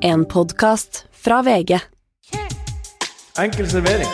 [0.00, 1.80] En podkast fra VG.
[3.38, 4.08] Enkel servering.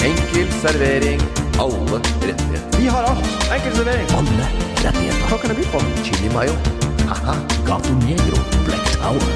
[0.00, 1.20] Enkel servering.
[1.58, 2.78] Alle rettigheter.
[2.78, 3.24] Vi har alt.
[3.54, 4.08] Enkel servering.
[4.16, 4.48] Alle
[4.84, 5.28] rettigheter.
[5.28, 5.80] Hva kan det by på?
[6.04, 6.52] Chili mayo.
[7.08, 7.36] Haha.
[7.66, 9.30] Gato Negro, Black Tower,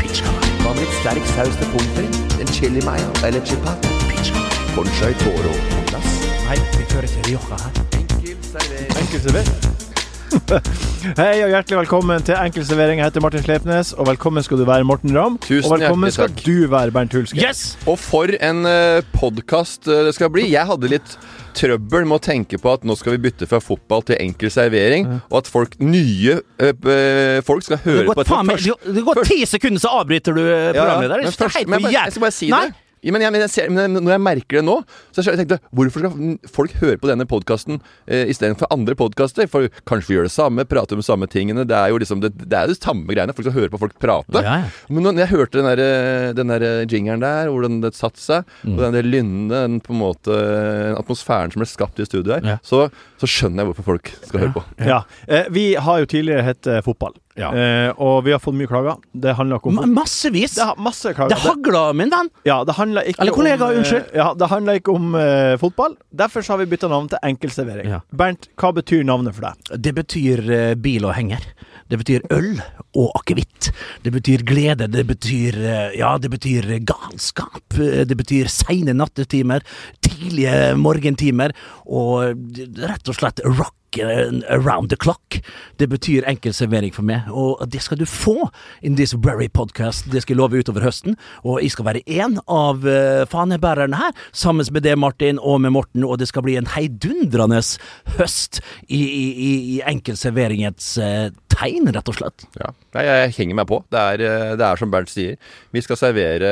[0.00, 0.32] Pizza
[0.62, 2.38] Hva med litt sterk saus til pommes frites?
[2.40, 3.92] En chili mayo eller chipat?
[4.08, 5.52] Pizza Conchai toro
[5.90, 6.16] glass.
[6.48, 7.84] Nei, vi fører til Rioja her.
[8.00, 8.98] Enkel servering.
[9.04, 9.71] Enkel servering.
[11.18, 13.00] Hei og hjertelig velkommen til Enkel servering.
[13.02, 15.36] Jeg heter Martin Sleipnes, og velkommen skal du være, Morten Ramm.
[15.42, 16.40] Tusen og velkommen skal takk.
[16.46, 17.36] du være, Bernt Hulske.
[17.42, 17.74] Yes!
[17.90, 20.46] Og for en uh, podkast det skal bli.
[20.54, 21.16] Jeg hadde litt
[21.58, 25.10] trøbbel med å tenke på at nå skal vi bytte fra fotball til enkel servering,
[25.28, 29.42] og at folk, nye øh, folk skal høre Det på meg- først- det går ti
[29.50, 31.26] sekunder, så avbryter du programmet ja, der.
[31.28, 32.62] Det er helt for jeg, jeg skal bare si Nei.
[32.70, 32.80] det.
[33.02, 34.76] Ja, men, jeg, men, jeg ser, men når jeg merker det nå,
[35.10, 39.48] så jeg tenkte hvorfor skal folk høre på denne podkasten eh, istedenfor andre podkaster?
[39.50, 41.64] For kanskje vi gjør det samme, prater om de samme tingene.
[41.66, 43.34] Det er jo liksom det, det er det samme greiene.
[43.34, 44.38] Folk skal høre på folk prate.
[44.46, 44.70] Ja, ja.
[44.92, 48.46] Men når jeg hørte den der, eh, den der jingeren der, hvordan det satte seg,
[48.62, 48.76] Mm.
[48.76, 52.38] og den der lynne, den på en måte eh, atmosfæren som ble skapt i studioet
[52.44, 52.56] her, Ja.
[52.62, 52.84] så,
[53.18, 54.62] så skjønner jeg hvorfor folk skal høre på.
[54.86, 55.00] Ja.
[55.26, 57.48] Eh, vi har jo tidligere hett eh, fotball, Ja.
[57.56, 58.98] eh, og vi har fått mye klager.
[59.16, 60.54] Det handler ikke om Ma- Massevis.
[60.58, 61.32] Det masse klager.
[61.32, 62.28] Det hagla, min venn.
[62.44, 64.12] Ja, det handler ikke Eller kollega, om, eh, unnskyld.
[64.14, 65.96] Ja, det handler ikke om eh, fotball.
[66.14, 67.88] Derfor så har vi bytta navn til Enkelservering.
[67.88, 68.00] Ja.
[68.12, 69.80] Bernt, hva betyr navnet for deg?
[69.80, 71.40] Det betyr eh, bil og henger.
[71.92, 72.54] Det betyr øl
[72.96, 73.70] og akevitt.
[74.04, 74.86] Det betyr glede.
[74.92, 75.58] Det betyr
[75.98, 77.60] Ja, det betyr galskap.
[77.72, 79.60] Det betyr seine nattetimer,
[80.00, 81.52] tidlige morgentimer
[81.86, 82.32] og
[82.80, 85.38] rett og slett rock eh, around the clock.
[85.78, 88.50] Det betyr enkel servering for meg, og det skal du få
[88.82, 90.08] in this very podcast.
[90.12, 94.12] Det skal jeg love utover høsten, og jeg skal være en av uh, fanebærerne her,
[94.32, 97.62] sammen med det, Martin, og med Morten, og det skal bli en heidundrende
[98.18, 101.28] høst i, i, i, i enkel serveringens eh,
[101.62, 102.44] tegn, rett og slett.
[102.58, 103.78] Ja, Jeg, jeg henger meg på.
[103.92, 105.36] Det er, eh, det er som Bernt sier.
[105.72, 106.50] Vi skal servere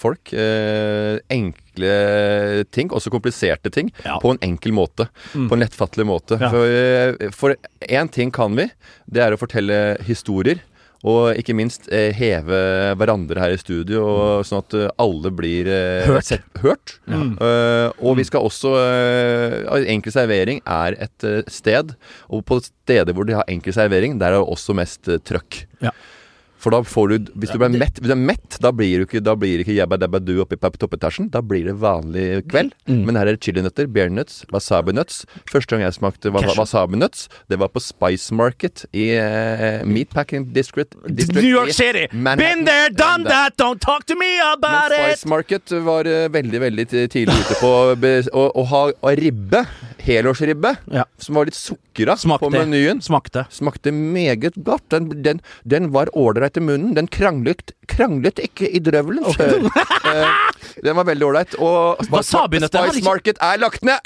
[0.00, 4.18] folk eh, enkle ting, også kompliserte ting, Ja.
[4.22, 5.08] på en enkel måte.
[5.34, 6.38] På en lettfattelig måte.
[6.40, 6.50] Ja.
[6.50, 7.54] For, eh, for
[7.86, 8.68] én ting kan vi.
[9.10, 10.62] Det er å fortelle historier.
[11.06, 12.58] Og ikke minst eh, heve
[12.98, 16.26] hverandre her i studio, og, sånn at eh, alle blir eh, Hørt.
[16.26, 16.96] Sett, hørt.
[17.06, 21.94] Eh, og vi skal også uh, Enkel servering er et sted,
[22.26, 25.62] og på steder hvor de har enkel servering, der er det også mest trøkk.
[25.84, 25.92] Ja.
[26.62, 29.06] For da får du Hvis du blir mett, hvis du er mett da blir du
[29.06, 31.28] ikke, da blir det ikke jabba dabba du oppe i toppetasjen.
[31.32, 32.72] Da blir det vanlig kveld.
[32.88, 33.02] Mm.
[33.08, 35.24] Men her er det chilinøtter, bear nuts, wasabi nuts.
[35.50, 36.60] Første gang jeg smakte wa Cashew.
[36.62, 42.06] wasabi nuts, det var på Spice Market i uh, Meatpacking District, District New York City!
[42.12, 42.64] Manhattan.
[42.64, 45.18] Been there, done that, don't talk to me about it!
[45.18, 47.72] Spice Market var uh, veldig veldig tidlig ute på
[48.32, 48.86] å, å ha
[49.18, 49.66] ribbe,
[50.06, 51.04] helårsribbe, Ja.
[51.18, 53.00] som var litt sukra på menyen.
[53.02, 53.46] Smakte.
[53.50, 54.84] Smakte meget godt.
[54.92, 56.94] Den, den, den var ålreit i munnen.
[56.94, 59.26] Den kranglet, kranglet ikke i drøvelen.
[60.06, 60.30] Eh,
[60.86, 61.56] den var veldig ålreit.
[61.58, 63.98] Og Spice, Wasabi-nøtter har Spice ikke- Market er lagt ned!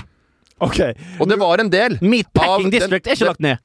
[0.61, 0.79] Ok.
[1.21, 1.99] Og det var en del.
[2.01, 3.59] Meatpacking den- District er ikke lagt ned.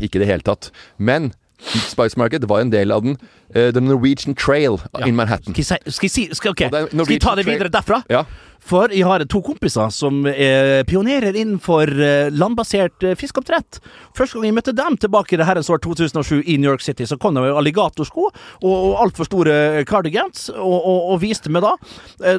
[0.00, 0.70] Ikke i det hele tatt.
[0.98, 3.16] Men Spice Market var en del av den
[3.54, 5.54] eh, The Norwegian Trail in Manhattan.
[5.54, 8.02] Skal jeg, si, skal si, skal, jeg ta det videre derfra?
[8.10, 8.24] Ja.
[8.68, 13.78] For jeg har to kompiser som er pionerer innenfor eh, landbasert eh, fiskeoppdrett.
[14.16, 17.06] Første gang jeg møtte dem tilbake i det herrens år 2007 i New York City,
[17.08, 21.64] så kom de med alligatorsko og, og altfor store cardigans, og, og, og viste meg
[21.64, 21.74] da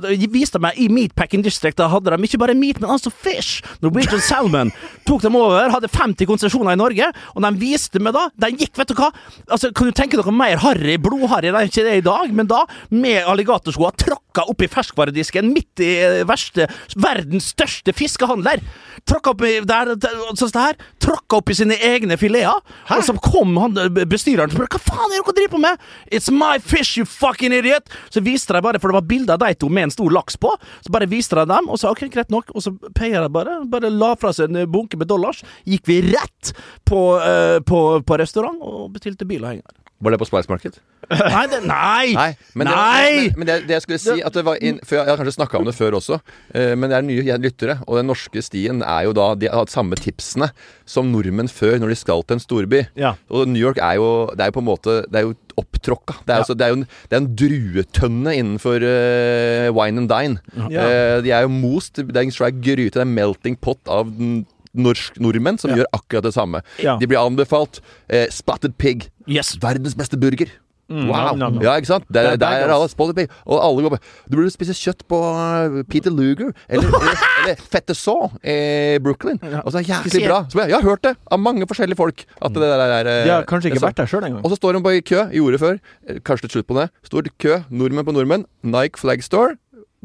[0.03, 1.77] De viste meg i Meatpacking District.
[1.79, 3.63] Da hadde de ikke bare meat, men altså fish.
[3.81, 4.73] Norwegian salmon.
[5.09, 8.75] Tok dem over, hadde 50 konsesjoner i Norge, og de viste meg da De gikk,
[8.77, 9.09] vet du hva
[9.47, 12.49] Altså, Kan du tenke dere mer harry, blodharry, det er ikke det i dag, men
[12.49, 16.67] da, med alligatorskoa, tråkka i ferskvaredisken midt i eh, verste
[16.99, 18.61] Verdens største fiskehandler.
[19.07, 19.93] Tråkka opp i der,
[20.37, 20.77] sånn her.
[21.01, 22.59] Tråkka opp i sine egne fileter.
[22.95, 25.63] Og så kom han eh, bestyreren og spurte hva faen er det dere driver på
[25.65, 25.87] med?
[26.11, 27.89] It's my fish, you fucking idiot!
[28.13, 30.39] Så viste de bare, for det var bilde av de to med en stor laks
[30.39, 30.53] på,
[30.85, 33.59] så bare viste de dem, og sa ok, greit nok, og så peier de bare.
[33.69, 35.43] Bare la fra seg en bunke med dollars.
[35.69, 36.53] Gikk vi rett
[36.87, 39.88] på, uh, på, på restaurant og bestilte bil og henger.
[39.99, 40.77] Var det på Spice Market?
[41.09, 41.41] Nei!
[41.51, 42.13] Det, nei!
[42.15, 43.07] Nei, men, Nei!
[43.09, 45.17] Det, men, men det, det jeg skulle si at det var inn, for Jeg har
[45.19, 46.19] kanskje snakka om det før også,
[46.55, 47.75] eh, men det er nye lyttere.
[47.87, 50.47] Og den norske stien er jo da De har hatt samme tipsene
[50.87, 52.83] som nordmenn før når de skal til en storby.
[52.99, 53.15] Ja.
[53.33, 56.15] Og New York er jo Det er jo på en måte Det er jo opptråkka.
[56.23, 56.43] Det er, Ja.
[56.45, 60.39] altså, det er jo en, det er en druetønne innenfor uh, wine and dine.
[60.71, 60.85] Ja.
[60.85, 61.99] Uh, de er jo most.
[61.99, 62.95] Det er en svær gryte.
[62.95, 66.63] Det er melting pot av n- norsk nordmenn som gjør akkurat det samme.
[66.79, 69.09] De blir anbefalt eh, spotted pig.
[69.29, 69.55] Yes.
[69.61, 70.51] Verdens beste burger.
[70.89, 71.35] Wow!
[71.37, 71.61] No, no, no.
[71.61, 72.05] Ja, ikke sant?
[72.09, 73.27] Der, er der er alle spotted pig.
[73.45, 73.99] Og alle går på
[74.31, 79.37] Du burde spise kjøtt på uh, Peter Luger eller, eller, eller Fette Saw i Brooklyn.
[79.61, 80.39] Og så er det jævlig bra.
[80.49, 82.25] Så jeg, har hørt det av mange forskjellige folk.
[82.41, 84.41] At det der er eh, De har kanskje ikke vært der sjøl engang.
[84.41, 85.79] Og så står de på i kø, gjorde det før,
[86.09, 86.89] eh, kanskje litt slutt på det.
[87.05, 89.59] Står kø, nordmenn på nordmenn, Nike Flag Store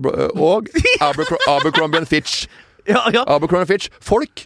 [0.04, 0.68] eh, og
[1.08, 2.44] Abercrombie Fitch.
[2.84, 3.24] Ja, ja.
[3.24, 3.88] Abercrombie Fitch.
[4.04, 4.44] Folk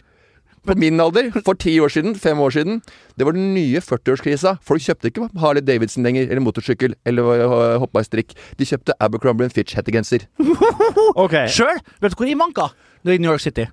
[0.67, 2.81] på min alder, for ti år siden, fem år siden,
[3.17, 4.55] det var den nye 40-årskrisa.
[4.65, 8.35] Folk kjøpte ikke Harley Davidson lenger, eller motorsykkel, eller øh, hoppa i strikk.
[8.59, 10.27] De kjøpte Abercrombie Fitch-hettegenser.
[11.23, 11.35] OK.
[11.47, 12.69] Sjøl, vet du hvor jeg manka?
[13.03, 13.65] Det er i New York City.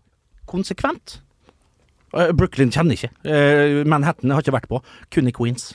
[0.47, 1.21] Konsekvent.
[2.12, 3.11] Brooklyn kjenner ikke.
[3.27, 4.81] Eh, Manhattan har ikke vært på.
[5.12, 5.75] Kun i Queens.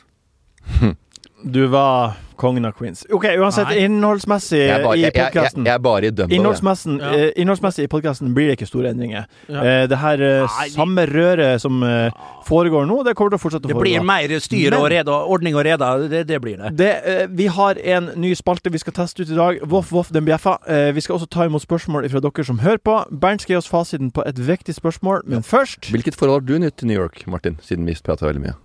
[1.43, 3.03] Du var kongen av Queens.
[3.13, 3.83] OK, uansett, Nei.
[3.85, 6.31] innholdsmessig Jeg bare, i jeg, jeg, podkasten jeg i jeg.
[6.37, 7.11] Innholdsmessig, Ja.
[7.13, 9.27] eh, innholdsmessig i podkasten blir det ikke store endringer.
[9.47, 9.61] Ja.
[9.61, 12.09] Eh, det her eh, Nei, samme røret som eh,
[12.47, 13.83] foregår nå, det kommer til å fortsette å foregå.
[13.83, 15.91] Det blir mer styr og reda, ordning og reda.
[16.09, 16.73] Det, det blir det.
[16.81, 19.61] Det, eh, vi har en ny spalte vi skal teste ut i dag.
[19.69, 20.57] Voff, voff, den bjeffa.
[20.67, 22.97] Eh, vi skal også ta imot spørsmål fra dere som hører på.
[23.11, 26.57] Bernt skal gi oss fasiten på et viktig spørsmål, men først Hvilket forhold har du
[26.59, 27.59] nytt til New York, Martin?
[27.61, 28.55] Siden vi prater veldig mye.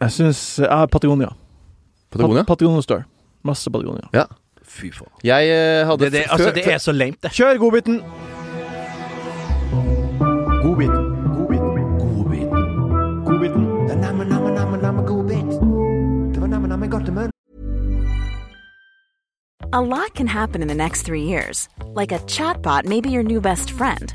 [0.00, 1.34] Jeg syns Jeg har Patagonia.
[2.18, 2.44] Patagonia?
[2.44, 3.04] Pat Patagonia Store.
[3.44, 4.08] Masse Patagonia.
[4.16, 4.24] Ja.
[4.64, 5.10] Fy faen.
[5.24, 7.32] Jeg eh, hadde Det, det, altså, det er så lame, det.
[7.36, 8.00] Kjør godbiten!
[10.64, 11.04] Godbiten.
[11.36, 11.70] Godbiten.
[12.00, 13.24] Godbiten.
[13.24, 13.74] Godbiten.
[19.74, 21.68] A lot can happen in the next three years.
[21.94, 24.14] Like a chatbot may be your new best friend.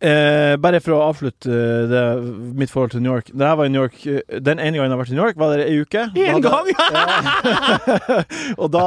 [0.00, 2.02] Eh, bare for å avslutte eh, det,
[2.56, 3.26] mitt forhold til New York.
[3.36, 5.26] Da jeg var i New York eh, Den ene gangen jeg har vært i New
[5.26, 6.06] York, var det ei uke.
[6.16, 6.66] Hadde- gang!
[8.62, 8.84] Og da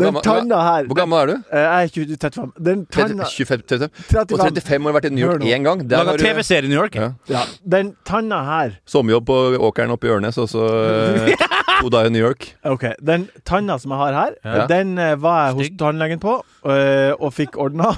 [0.00, 1.34] Den tanna her Hvor gammel er du?
[1.52, 2.52] Eh, Jeg er 20, 35.
[2.70, 3.90] Den tanna 25, 35.
[4.08, 4.32] 35.
[4.32, 5.84] Og 35 har vært i New York én gang.
[5.92, 6.96] Laga TV-serie i New York.
[6.96, 7.10] Ja.
[7.28, 7.44] ja,
[7.76, 9.38] Den tanna her Sommerjobb på
[9.70, 10.64] åkeren oppe i Ørnes, og så
[11.80, 12.46] to i New York.
[12.64, 14.66] Ok, Den tanna som jeg har her, Ja.
[14.66, 17.90] den eh, var jeg hos tannlegen på, øh, og fikk ordna.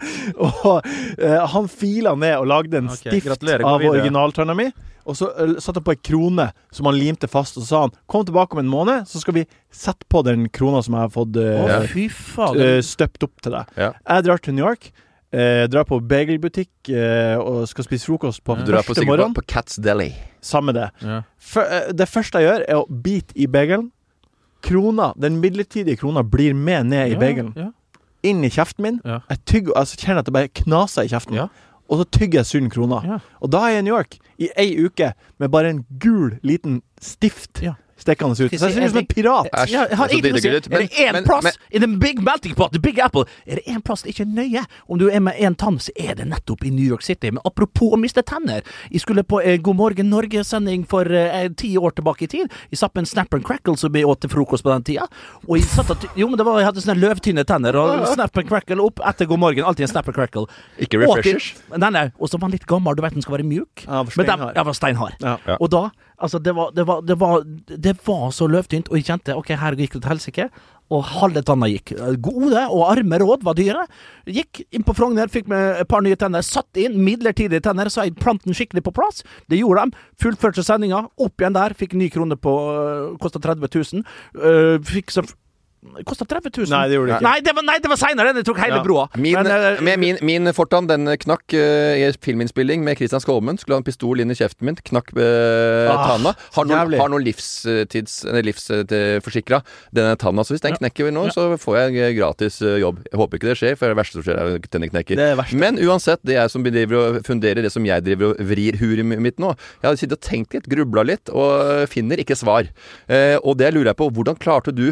[0.64, 0.82] og
[1.18, 4.70] øh, han fila ned og lagde en okay, stift av originaltanna mi.
[5.06, 7.80] Og så øh, satte han på ei krone som han limte fast, og så sa
[7.86, 11.06] han kom tilbake om en måned, så skal vi sette på den krona som jeg
[11.06, 12.82] har fått øh, oh, fy faen.
[12.82, 13.76] støpt opp til deg.
[13.78, 13.92] Ja.
[14.02, 14.90] Jeg drar til New York.
[15.36, 19.12] Eh, drar på bagelbutikk eh, og skal spise frokost på Du drar på, første sikkert
[19.12, 19.34] på, morgen.
[19.36, 20.08] på Cats Deli.
[20.40, 20.88] Samme det.
[21.04, 21.20] Ja.
[21.38, 23.90] For, eh, det første jeg gjør, er å bite i bagelen.
[24.66, 27.52] Krona, den midlertidige krona blir med ned i Ja, bagelen.
[27.56, 27.70] ja.
[28.26, 29.00] Inn i kjeften min.
[29.04, 29.20] Ja.
[29.30, 31.36] Jeg tygger, altså kjenner at det bare knaser i kjeften.
[31.38, 31.48] Ja.
[31.88, 32.98] Og så tygger jeg sunn krona.
[33.06, 33.18] Ja.
[33.40, 36.80] Og da er jeg i New York i ei uke med bare en gul liten
[37.00, 37.76] stift Ja.
[38.06, 38.52] Stikkende ut.
[38.54, 39.50] Jeg ser ut som en pirat.
[39.52, 39.72] Æsj.
[39.74, 40.48] Ja, jeg har det er så ingenting å si.
[40.48, 43.56] Er det én Men- plass men- i den big melting pot, the big apple Er
[43.60, 46.14] det én plass det ikke er nøye om du er med én tann, så er
[46.14, 47.30] det nettopp i New York City.
[47.30, 48.62] Men apropos å miste tenner.
[48.90, 52.50] Jeg skulle på eh, God morgen Norge-sending for eh, ti år tilbake i tid.
[52.70, 55.06] Jeg satt med en Snap and Crackle som vi åt til frokost på den tida.
[55.48, 58.36] Og jeg satt at, jo, men det var, jeg hadde sånne løvtynne tenner, og Snap
[58.38, 59.64] and Crackle opp etter God morgen.
[59.64, 60.46] Alltid en Snap and Crackle.
[60.78, 61.54] Ikke Åt refreshers?
[61.76, 62.06] Nei, nei.
[62.20, 63.84] Og så var den litt gammel, du vet den skal være mjuk.
[63.86, 64.54] Ja, for Men den- steinhard.
[64.56, 65.14] Ja, var steinhard.
[65.20, 65.36] Ja.
[65.46, 65.56] Ja.
[65.60, 69.06] Og da Altså, det var, det var, det var, det var så løvtynt, og jeg
[69.10, 70.48] kjente ok, her gikk det til helsike.
[70.94, 71.96] Og halve tanna gikk.
[72.22, 73.82] Gode og arme råd var dyre.
[74.30, 78.06] Gikk inn på Frogner, fikk med et par nye tenner, satt inn midlertidige tenner, så
[78.06, 79.24] jeg planten skikkelig på plass.
[79.50, 80.04] Det gjorde de.
[80.22, 81.08] Fullførte sendinga.
[81.18, 82.54] Opp igjen der, fikk ny krone på
[83.22, 84.06] Kosta 30 000.
[84.38, 85.26] Uh, fikk så
[86.08, 86.70] kosta 30 000.
[86.72, 87.26] Nei, det gjorde det ikke.
[87.28, 88.32] Nei, det var, nei, det var seinere!
[88.36, 88.82] Den tok hele Ja.
[88.84, 89.06] broa.
[89.16, 93.58] Min, Men, uh, med min, min Fortan den knakk uh, i filminnspilling med Christian Skolmen.
[93.58, 94.76] Skulle ha en pistol inn i kjeften min.
[94.76, 96.34] Knakk uh, Ah, tanna.
[96.56, 99.60] Har noen, har noen livstids livsforsikra
[99.94, 100.44] denne tanna.
[100.44, 103.02] Så hvis den knekker nå, så får jeg gratis jobb.
[103.10, 105.20] Jeg håper ikke det skjer, for det verste som skjer, er at tenner knekker.
[105.22, 105.42] Er.
[105.56, 108.78] Men uansett, det er jeg som driver og funderer det som jeg driver og vrir
[108.80, 109.52] huret mitt nå.
[109.82, 112.68] Jeg har sittet og tenkt litt, grubla litt, og finner ikke svar.
[113.08, 114.88] Eh, og det lurer jeg på, hvordan klarte du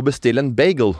[0.00, 0.94] å bestille en bagel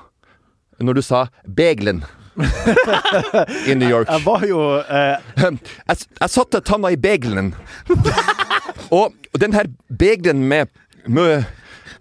[0.81, 2.03] når du sa bagelen?
[2.41, 4.09] I New York.
[4.15, 5.17] Jeg var jo eh,
[5.91, 7.53] Jeg, jeg satte tanna i bagelen.
[8.97, 10.71] og den her bagelen med,
[11.07, 11.45] med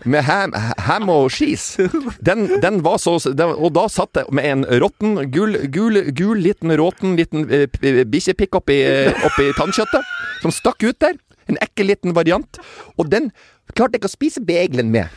[0.07, 1.89] med ham, ham og cheese.
[2.23, 6.39] Den, den var så den, Og da satt jeg med en råtten, gul, gul, gul
[6.39, 10.07] liten råtten liten p- bikkjepikk oppi, eh, oppi tannkjøttet,
[10.39, 11.19] som stakk ut der.
[11.51, 12.61] En ekkel liten variant.
[12.95, 13.27] Og den
[13.75, 15.11] klarte jeg ikke å spise bagelen med.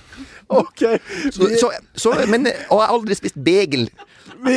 [0.63, 0.83] OK.
[1.31, 3.89] Så, så, så, men, og jeg har aldri spist bagel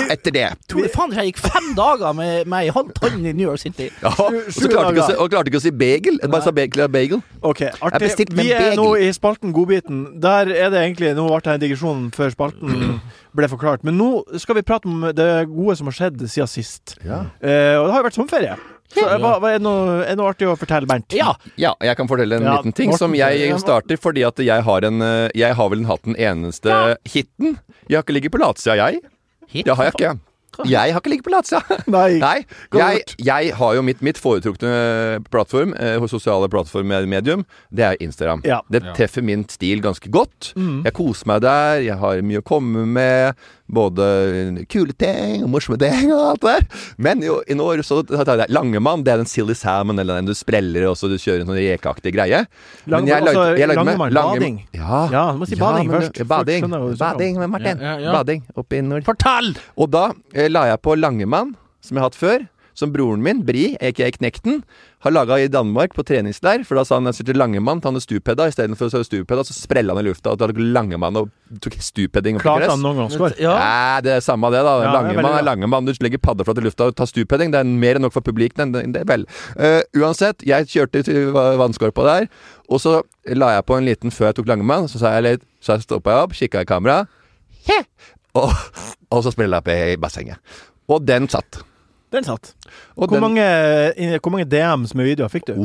[0.09, 0.45] etter det.
[0.69, 3.45] tror du faen ikke jeg gikk fem dager med, meg i halv tann i New
[3.45, 3.89] York City?
[4.01, 6.19] Ja, og så klarte jeg ikke si, og klarte ikke å si bagel.
[6.21, 6.85] Jeg bare sa bagel.
[6.91, 7.21] bagel.
[7.41, 8.01] Okay, artig.
[8.07, 8.81] bestilte med Vi er bagel.
[8.81, 10.03] nå i spalten Godbiten.
[10.23, 12.99] Der er det egentlig Nå ble det en digresjon før spalten
[13.37, 13.85] ble forklart.
[13.85, 14.09] Men nå
[14.41, 16.97] skal vi prate om det gode som har skjedd siden sist.
[17.05, 17.25] Ja.
[17.41, 18.57] Eh, og det har jo vært sommerferie.
[18.93, 21.15] Så eh, hva, hva er, det noe, er noe artig å fortelle, Bernt?
[21.15, 21.33] Ja.
[21.59, 24.67] Ja, jeg kan fortelle en Ja, liten ting Morten, som jeg starter fordi at jeg
[24.67, 27.57] har en eh, Jeg har vel hatt den eneste hiten.
[27.89, 29.03] Jeg har ikke ligget på latsida, jeg.
[29.49, 29.65] Hit?
[29.67, 30.15] Det har jeg ikke.
[30.63, 31.77] Jeg har ikke ligget på latsida.
[31.91, 32.15] Nei.
[32.21, 32.37] Nei.
[32.75, 34.71] Jeg, jeg har jo mitt, mitt foretrukne
[35.33, 37.43] plattform, eh, hos sosiale plattformmedium,
[37.75, 38.45] det er Instagram.
[38.47, 38.61] Ja.
[38.71, 40.53] Det treffer min stil ganske godt.
[40.55, 41.83] Jeg koser meg der.
[41.89, 43.35] Jeg har mye å komme med.
[43.65, 44.05] Både
[44.69, 46.83] kule ting og morsomme ting og alt det der.
[47.01, 50.29] Men jo, i år så tar jeg Langemann, det er den silly salmon, eller den
[50.29, 52.43] du spreller og så du kjører en sånn rekeaktig greie.
[52.85, 54.57] Men jeg Langemann, lagde- altså, jeg lagde med- Langemann, Lange- bading.
[54.77, 55.01] Ja.
[55.11, 56.27] Ja, du må si bading men- først.
[56.27, 56.63] Bading.
[56.69, 56.95] om.
[56.95, 57.79] Bading med Martin.
[57.81, 58.11] Ja, ja, ja.
[58.13, 59.03] Bading oppe i nord.
[59.03, 59.55] Fortell!
[59.77, 62.47] Og da eh, la jeg på Langemann, som jeg har hatt før.
[62.75, 64.57] Som broren min, Bri, aka Knekten,
[65.05, 66.65] har laga i Danmark på treningsleir.
[66.67, 68.49] For da sa han jeg sitter Langemann, ta han stupedda.
[68.51, 71.29] Istedenfor stupedda, så sprella han i lufta og tok Langemann og
[71.63, 72.73] tok stupedding opp i gress.
[72.73, 73.37] han noen gang skår.
[73.39, 73.53] Ja.
[73.55, 74.73] Nei, det er samme det, da.
[74.83, 75.47] Ja, langemann er er.
[75.47, 75.87] Langemann.
[75.87, 77.53] Du legger paddeflat i lufta og tar stupedding.
[77.53, 78.73] Det er mer enn nok for publikum.
[78.75, 79.23] Det, det er vel.
[79.55, 82.27] Uh, uansett, jeg kjørte til va- vannskorpa der,
[82.67, 82.97] og så
[83.39, 84.89] la jeg på en liten før jeg tok Langemann.
[84.91, 87.05] Så sa jeg litt Så stoppa jeg opp, kikka i kamera,
[88.35, 88.51] og,
[89.11, 90.37] og så sprella jeg opp i bassenget.
[90.91, 91.61] Og den satt.
[92.15, 92.53] Den satt.
[92.95, 93.45] Og Hvor den, mange,
[93.99, 95.57] i- hvor mange DMs med videoer fikk du?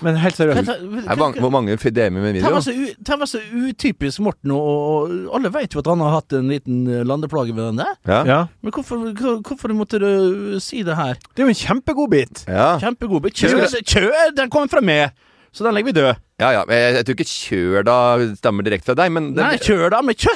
[0.00, 0.68] Men helt seriøst.
[0.70, 2.48] er Hvor mange DM-er med video?
[2.48, 6.48] det var så utypisk Morten, og, og alle vet jo at han har hatt en
[6.48, 7.92] liten eh, landeplage med den der.
[8.08, 8.20] Ja.
[8.24, 8.38] Ja.
[8.62, 9.02] Men hvorfor,
[9.44, 11.20] hvorfor måtte du si det her?
[11.36, 12.44] Det er jo en kjempegod bit.
[12.48, 12.78] Ja.
[12.80, 13.28] Kjempegod.
[13.28, 14.32] Kjør, kjør!
[14.36, 15.12] Den kommer fra meg!
[15.52, 16.14] Så den legger vi død.
[16.40, 16.62] ja, ja.
[16.72, 17.96] Jeg, jeg tror ikke 'kjør' da
[18.40, 20.32] stammer direkte fra deg, men den, Nei, kjør da med kjø!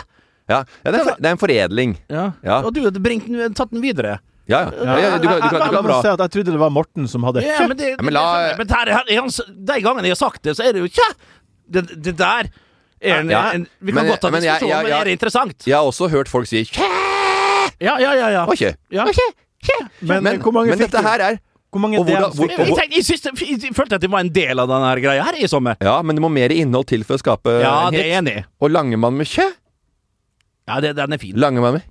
[0.50, 1.96] ja, ja, det, er, det er en foredling.
[2.12, 2.26] Ja.
[2.44, 2.60] Ja.
[2.62, 2.92] Og du har
[3.56, 4.18] tatt den videre.
[4.48, 4.84] Ja, ja.
[4.84, 6.00] ja, ja du, kan, du, kan, du kan bra.
[6.02, 8.66] si jeg trodde det var Morten som hadde Ja, men det, Ja, men la- men
[8.70, 8.92] der,
[9.66, 11.06] De gangene jeg har sagt det, så er det jo ikke
[11.66, 12.46] Det, det der
[13.02, 15.12] er en, Ja, en Vi kan men- godt ta men jeg- diskusjon, men er det
[15.18, 15.66] interessant?
[15.66, 16.80] Jeg har også hørt folk si 'kjæ'.
[17.80, 18.28] Ja, ja, ja.
[18.30, 18.44] ja.
[18.46, 18.70] Og kjø.
[18.90, 19.04] ja.
[20.00, 21.38] Men, Men, hvor mange men dette her er
[21.72, 24.28] Hvor mange hvor, hvor, hvor- Jeg, tenkte, jeg, synes, jeg følte at det var en
[24.32, 25.74] del av denne greia her i sommer.
[25.82, 28.36] Ja, men det må mer innhold til for å skape Ja, en det er enig
[28.38, 28.44] i.
[28.62, 29.44] Og Langemann med kjø.
[30.68, 31.34] Ja, det, den er fin.
[31.36, 31.82] Langemann med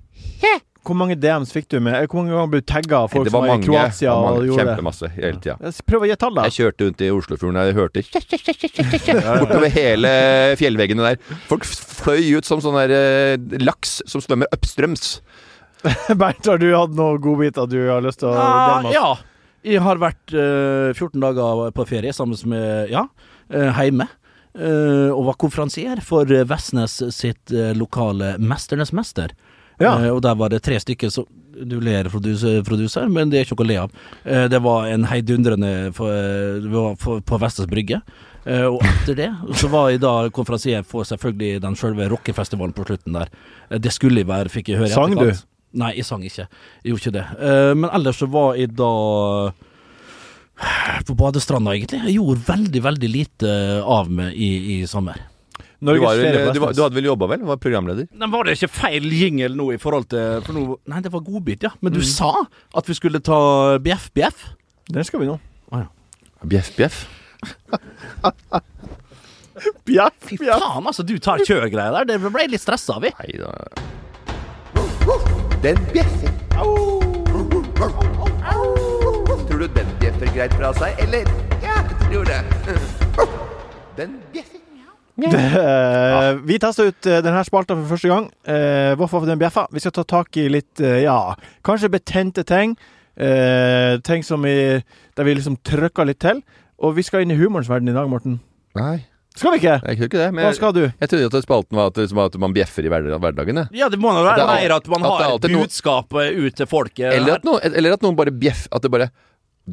[0.86, 1.96] Hvor mange DMs fikk du med?
[2.06, 3.68] Hvor mange ganger ble du tagga av folk som var mange, i.
[3.68, 4.66] Kroatia det var og mange gjorde det?
[4.70, 5.72] Kjempemasse hele tida.
[5.90, 6.44] Prøv å gi tall, da.
[6.46, 8.22] Jeg kjørte rundt i Oslofjorden og jeg hørte kjæ,
[9.02, 10.12] kjæ, bortover hele
[10.60, 11.20] fjellveggene der.
[11.50, 12.96] Folk fløy ut som sånne der,
[13.36, 15.16] eh, laks som svømmer oppstrøms.
[16.20, 18.94] Bernt, har du hatt noen godbiter du har lyst til å dele med oss?
[19.00, 19.08] ja.
[19.66, 23.00] Jeg har vært uh, 14 dager på ferie sammen med Ja,
[23.50, 24.06] uh, hjemme.
[24.54, 29.34] eh, og var konferansier for eh, Vestnes sitt eh, lokale Mesternes mester.
[29.82, 29.96] Ja.
[30.04, 33.56] Eh, og der var det tre stykker som Du ler, produser, men det er ikke
[33.56, 33.92] noe å le av.
[34.28, 38.02] Eh, det var en heidundrende eh, var på Vestas Brygge.
[38.46, 43.16] Og etter det så var jeg da konferansier for selvfølgelig den sjølve rockefestivalen på slutten
[43.16, 43.32] der.
[43.82, 45.32] Det skulle jeg være, fikk jeg høre Sang du?
[45.80, 46.44] Nei, jeg sang ikke.
[46.84, 47.24] Jeg gjorde ikke det.
[47.80, 48.92] Men ellers så var jeg da
[51.08, 52.04] på badestranda, egentlig.
[52.04, 55.18] Jeg gjorde veldig, veldig lite av meg i, i sommer.
[55.80, 57.42] Du, var du, var, du hadde vel jobba vel?
[57.44, 58.06] Var programleder?
[58.16, 61.20] Nei, var det ikke feil jingle nå i forhold til for noe, Nei, det var
[61.26, 61.70] godbit, ja.
[61.84, 61.98] Men Mm.
[61.98, 62.30] du sa
[62.74, 64.46] at vi skulle ta bjeff, bjeff.
[64.88, 65.36] Den skal vi nå.
[66.46, 67.02] Bjeff, bjeff.
[69.86, 71.02] Bjeff, Fy faen, altså.
[71.06, 72.04] Du tar kjørgreier der.
[72.10, 73.12] Det ble jeg litt stressa av, vi.
[73.20, 73.52] Nei da.
[75.64, 76.32] Den bjeffer.
[79.46, 81.24] Tror du den bjeffer greit fra seg, eller?
[81.64, 82.40] Ja, jeg tror det.
[83.96, 84.55] Den bjeffer.
[85.16, 88.28] Eh, vi tester ut eh, denne spalta for første gang.
[88.44, 89.66] Eh, hvorfor den bjeffa?
[89.72, 92.76] Vi skal ta tak i litt, ja, kanskje betente ting.
[93.16, 94.82] Eh, ting som vi,
[95.16, 96.42] der vi liksom trøkker litt til.
[96.84, 98.40] Og vi skal inn i humorens verden i dag, Morten.
[98.76, 99.06] Nei,
[99.36, 99.78] Skal vi ikke?
[99.84, 100.28] jeg tror ikke det.
[100.36, 100.82] Men Hva skal du?
[101.00, 103.56] jeg trodde at spalten var at, liksom, at man bjeffer i hverdagen.
[103.62, 103.68] jeg.
[103.80, 105.64] Ja, det må nå være at er mer at man at har et alltid noe-
[105.64, 107.08] budskap ut til folket.
[107.16, 109.08] Eller at, noen, eller at noen bare bjeff At det bare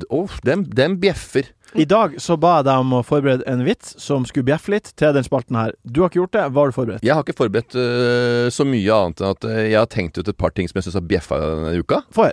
[0.10, 1.52] Å, dem, dem bjeffer.
[1.80, 4.92] I dag så ba jeg deg om å forberede en vits som skulle bjeffe litt
[5.00, 5.74] til den spalten her.
[5.84, 6.44] Du har ikke gjort det.
[6.54, 7.06] Hva har du forberedt?
[7.06, 10.30] Jeg har ikke forberedt uh, så mye annet enn at øh, jeg har tenkt ut
[10.30, 12.04] et par ting som jeg syns har bjeffa denne uka.
[12.14, 12.30] Få.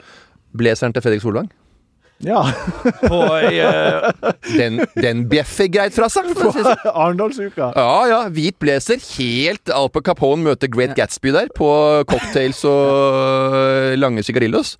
[0.56, 1.48] Blazeren til Fredrik Solvang.
[2.20, 2.42] Ja.
[3.00, 4.10] på eh,
[4.58, 6.28] Den, den bjeffer greit fra seg.
[6.36, 6.68] sånn.
[6.90, 7.70] Arendalsuka.
[7.76, 8.20] Ja, ja.
[8.34, 9.00] Hvit blazer.
[9.16, 11.70] Helt Al Capone møter Great Gatsby der, på
[12.10, 14.76] cocktails og øh, lange sigarillos.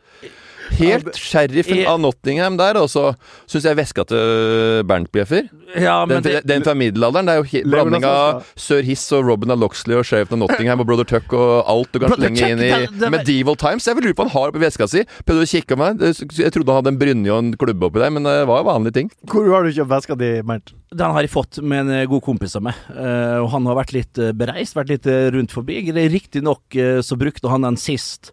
[0.79, 3.11] Helt sheriffen av Nottingham der, og så
[3.51, 5.49] syns jeg veska til Bernt bjeffer.
[5.79, 7.29] Ja, Den, det, den fra middelalderen.
[7.29, 10.45] Det er jo he- blanding av Sir Hiss og Robin av Loxley og sheriffen av
[10.45, 13.57] Nottingham og Brother Tuck og alt du kan Brother slenge inn i det- det- Medieval
[13.57, 13.87] Times.
[13.87, 15.05] Jeg vil lure på han har oppi veska si.
[15.25, 16.01] Prøvde å kikke på meg.
[16.01, 18.95] Jeg trodde han hadde en brynje og en klubbe oppi der, men det var vanlige
[18.95, 19.11] ting.
[19.27, 20.75] Hvor har du kjøpt veska di, Bernt?
[20.91, 22.75] den har jeg fått med en eh, god kompis av meg.
[22.91, 25.79] Eh, og han har vært litt eh, bereist, vært litt rundt forbi.
[26.11, 28.33] Riktignok uh, så brukte han den sist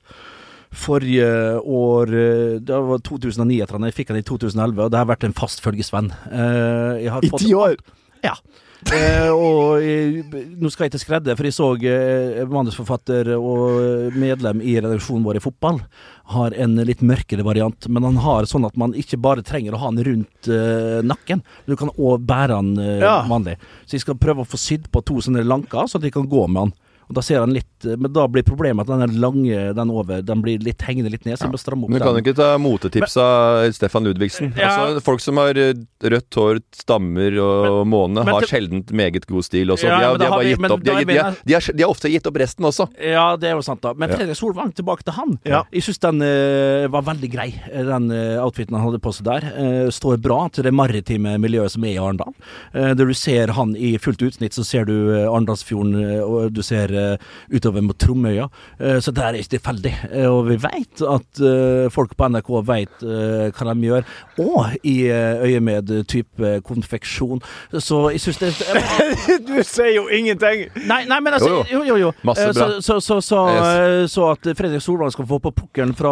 [0.78, 1.28] forrige
[1.64, 3.88] år eh, Det var 2009 etter han.
[3.90, 6.12] Jeg fikk den i 2011, og det har vært en fast følgesvenn.
[6.32, 7.76] Eh, I ti år?
[8.26, 8.34] Ja.
[8.94, 10.22] Eh, og jeg,
[10.62, 15.40] nå skal jeg til skredde, for jeg så eh, manusforfatter og medlem i redaksjonen vår
[15.40, 15.80] i fotball
[16.36, 19.82] har en litt mørkere variant, men han har sånn at man ikke bare trenger å
[19.82, 23.18] ha den rundt eh, nakken, du kan òg bære den Ja.
[23.28, 23.58] vanlig.
[23.90, 26.30] Så jeg skal prøve å få sydd på to sånne lanker, så at jeg kan
[26.30, 26.76] gå med den.
[27.08, 30.22] Og da ser han litt Men da blir problemet at den er lange, den over,
[30.26, 32.24] den blir litt hengende litt ned, så jeg må stramme opp Men du kan den.
[32.26, 34.50] ikke ta motetips av Stefan Ludvigsen.
[34.58, 34.72] Ja.
[34.88, 35.74] Altså, folk som har eh,
[36.04, 39.86] rødt hår, stammer og måne, har det- sjelden meget god stil også.
[39.88, 40.84] Ja, de, har, de har har bare vi- gitt opp.
[40.84, 42.88] De har, de, har, de, de har ofte gitt opp resten også.
[42.98, 43.94] Ja, det er jo sant, da.
[43.94, 44.18] Men Ja.
[44.18, 45.38] Fredrik Solvang, tilbake til han.
[45.46, 45.62] Ja.
[45.72, 49.30] Jeg syns den uh, var veldig grei, eh, den uh, outfiten han hadde på seg
[49.30, 49.48] der.
[49.54, 52.34] Uh, står bra til det maritime miljøet som er i Arendal.
[52.74, 54.96] Der du ser han i fullt utsnitt, så ser du
[55.30, 55.96] Arendalsfjorden,
[56.26, 56.90] og du ser
[57.54, 58.48] utover mot Tromøya.
[58.80, 59.94] Eh, så det er ikke tilfeldig.
[60.12, 64.06] Eh, og vi vet at eh, folk på NRK vet hva de gjør,
[64.44, 67.42] og i øye med type konfeksjon.
[67.74, 68.52] Så jeg syns det
[69.48, 70.68] du sier jo ingenting!
[70.88, 71.98] Nei, nei, men altså Jo, Jo, jo.
[72.08, 72.12] jo.
[72.28, 72.68] Masse Eh, bra.
[72.82, 73.68] Så, så, så, så, Yes.
[73.68, 76.12] eh, så at Fredrik Solvang skal få på pukkelen fra,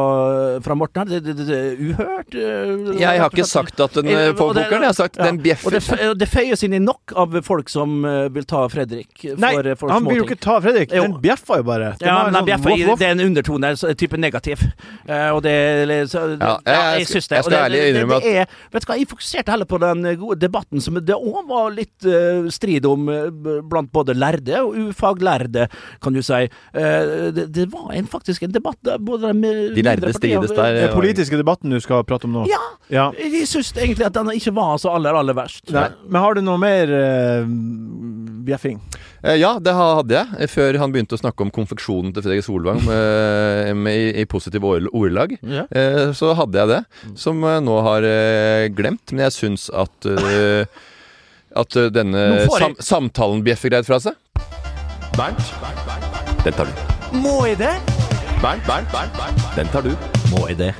[0.64, 2.36] fra Morten her, det, det, det, er uhørt.
[2.36, 5.28] eh, Jeg har ikke sagt at den får eh, pokeren, jeg har sagt ja.
[5.30, 5.80] den bjeffer.
[6.12, 9.54] og det føyes inn i nok av folk som eh, vil ta Fredrik for, Nei,
[9.80, 10.75] for han vil jo ikke ta Fredrik.
[10.84, 11.04] Jo.
[11.06, 11.90] Den bjeffa jo bare.
[12.00, 13.00] Den Ja, men den bjeffer i- voff, voff.
[13.00, 14.62] det er en undertone, type negativ.
[15.10, 15.56] Uh, og det
[16.12, 17.36] så, Ja, jeg- jeg jeg syns det.
[17.38, 20.16] jeg skal ærlig innrømme at er, Vet du hva, jeg fokuserte heller på den eh,
[20.16, 23.30] gode debatten som det òg var litt uh, strid om uh,
[23.62, 25.68] blant både lærde og ufaglærde,
[26.02, 26.34] kan du si.
[26.74, 30.74] Eh, det, det var en, faktisk en debatt der både de De lærde strides der.
[30.88, 32.46] Den politiske debatten du skal prate om nå.
[32.50, 32.62] Ja!
[32.90, 33.12] Ja.
[33.18, 35.72] Jeg syns egentlig at den ikke var så aller, aller verst.
[35.74, 35.88] Nei.
[36.08, 36.86] Men har du noe mer
[38.46, 38.80] bjeffing?
[39.26, 40.28] Eh, Ja, det hadde jeg.
[40.40, 44.26] eh, Før han begynte å snakke om konfeksjonen til Fredrik Solvang med, med, i, i
[44.30, 45.36] positive ordelag.
[45.42, 45.66] Ja.
[45.72, 46.82] Eh, Så hadde jeg det,
[47.18, 49.12] som jeg nå har eh, glemt.
[49.12, 50.66] Men jeg syns at eh,
[51.56, 54.14] At eh, denne sam samtalen bjeffer greit fra seg.
[55.16, 55.40] Bernt.
[56.44, 57.18] Den tar du.
[57.24, 57.72] Må jeg det?
[58.44, 59.46] Bernt, Bernt, Bernt, Bernt.
[59.56, 59.94] Den tar du.
[60.34, 60.74] Må jeg det?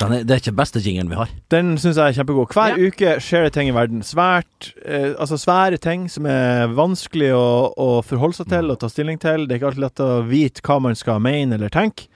[0.00, 1.28] Den er, det er ikke beste jingeren vi har.
[1.52, 2.52] Den syns jeg er kjempegod.
[2.54, 2.88] Hver Ja.
[2.88, 4.00] uke skjer det ting i verden.
[4.06, 8.88] Svært, eh, altså svære ting som er vanskelig å, å forholde seg til og ta
[8.88, 9.44] stilling til.
[9.46, 12.08] Det er ikke alltid lett å vite hva man skal mene eller tenke.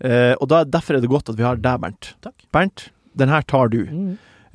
[0.00, 2.14] Eh, og da, derfor er det godt at vi har deg, Bernt.
[2.24, 2.34] Takk.
[2.52, 3.82] Bernt, den her tar du.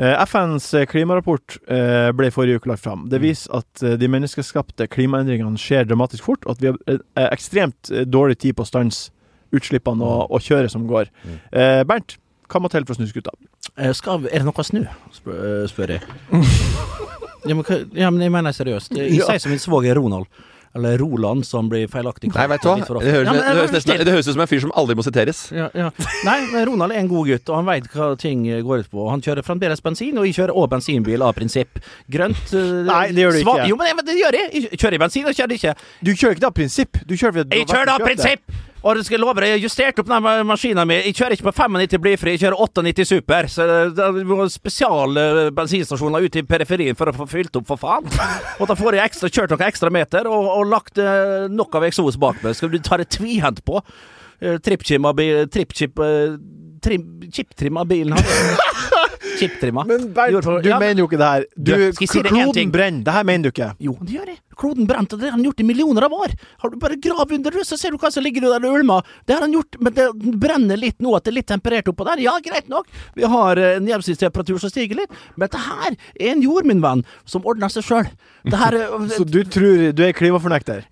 [0.02, 3.06] Eh, FNs eh, klimarapport eh, ble forrige uke lagt fram.
[3.12, 7.28] Det viser at eh, de menneskeskapte klimaendringene skjer dramatisk fort, og at vi har eh,
[7.30, 9.12] ekstremt dårlig tid på å stanse
[9.54, 11.10] utslippene og, og kjøret som går.
[11.54, 12.18] Eh, Bernt,
[12.52, 13.34] hva må til for å snu skuta?
[13.78, 14.84] Eh, Skal, er det noe å snu?
[15.16, 16.02] Spør, eh, spør jeg.
[17.50, 17.66] ja, men,
[17.98, 18.96] ja, men jeg mener seriøst.
[18.98, 19.28] Jeg Ja.
[19.32, 20.28] sier som min svoger Ronald.
[20.74, 22.78] Eller Roland, som blir feilaktig Nei, vet du hva?
[22.80, 24.96] Det høres, Ja, men, det, høres nesten, det høres ut som en fyr som aldri
[24.96, 25.52] må siteres.
[25.52, 25.90] ja, ja.
[26.24, 29.10] Nei, men Ronald er en god gutt, og han veit hva ting går ut på.
[29.12, 31.82] Han kjører fremdeles bensin, og jeg kjører òg bensinbil av prinsipp.
[32.08, 33.68] Grønt eh, Nei, det gjør du ikke.
[33.68, 34.64] Jo, men det gjør jeg.
[34.72, 35.76] Jeg kjører bensin, og kjører ikke.
[36.00, 37.02] Du kjører ikke det av prinsipp.
[37.04, 38.62] Du kjører fordi du Jeg har vært kjører det av prinsipp!
[38.82, 41.04] Og det skal jeg love deg, jeg har justert opp den ma- maskinen min.
[41.06, 43.50] Jeg kjører ikke på 95 blyfri, jeg kjører 98 super.
[43.54, 44.16] Så det er
[44.56, 48.08] spesialbensinstasjoner eh, bensinstasjoner ute i periferien for å få fylt opp, for faen.
[48.62, 51.86] Og da får jeg ekstra, kjørt noen ekstra meter og, og lagt eh, nok av
[51.92, 52.58] eksos bak meg.
[52.58, 53.84] Skal du ta det tvihendt på?
[54.42, 56.00] Uh, Trippchip bil- trippchip
[56.82, 58.32] trim, Chiptrim av bilen hans.
[59.42, 59.84] chiptrimma.
[59.86, 61.46] Men Bernt, du Ja, mener jo ikke det her.
[61.56, 62.42] Du, Du, jeg si det en ting?
[62.50, 63.04] kloden brenner.
[63.06, 63.68] Det her mener du ikke.
[63.86, 64.40] Jo, det gjør jeg.
[64.62, 66.36] Kloden brent, og det har han gjort i millioner av år.
[66.62, 69.08] Har du bare grav under det, så ser du hva som ligger der og ulmer.
[69.26, 70.08] Det har han gjort, men det
[70.42, 72.22] brenner litt nå, at det er litt temperert oppå der.
[72.24, 76.34] Ja, greit nok, vi har eh, en gjennomsnittstemperatur som stiger litt, men dette her er
[76.36, 78.12] en jord, min venn, som ordner seg sjøl.
[78.52, 78.78] Er
[79.18, 80.86] Så du tror du er klimafornekter?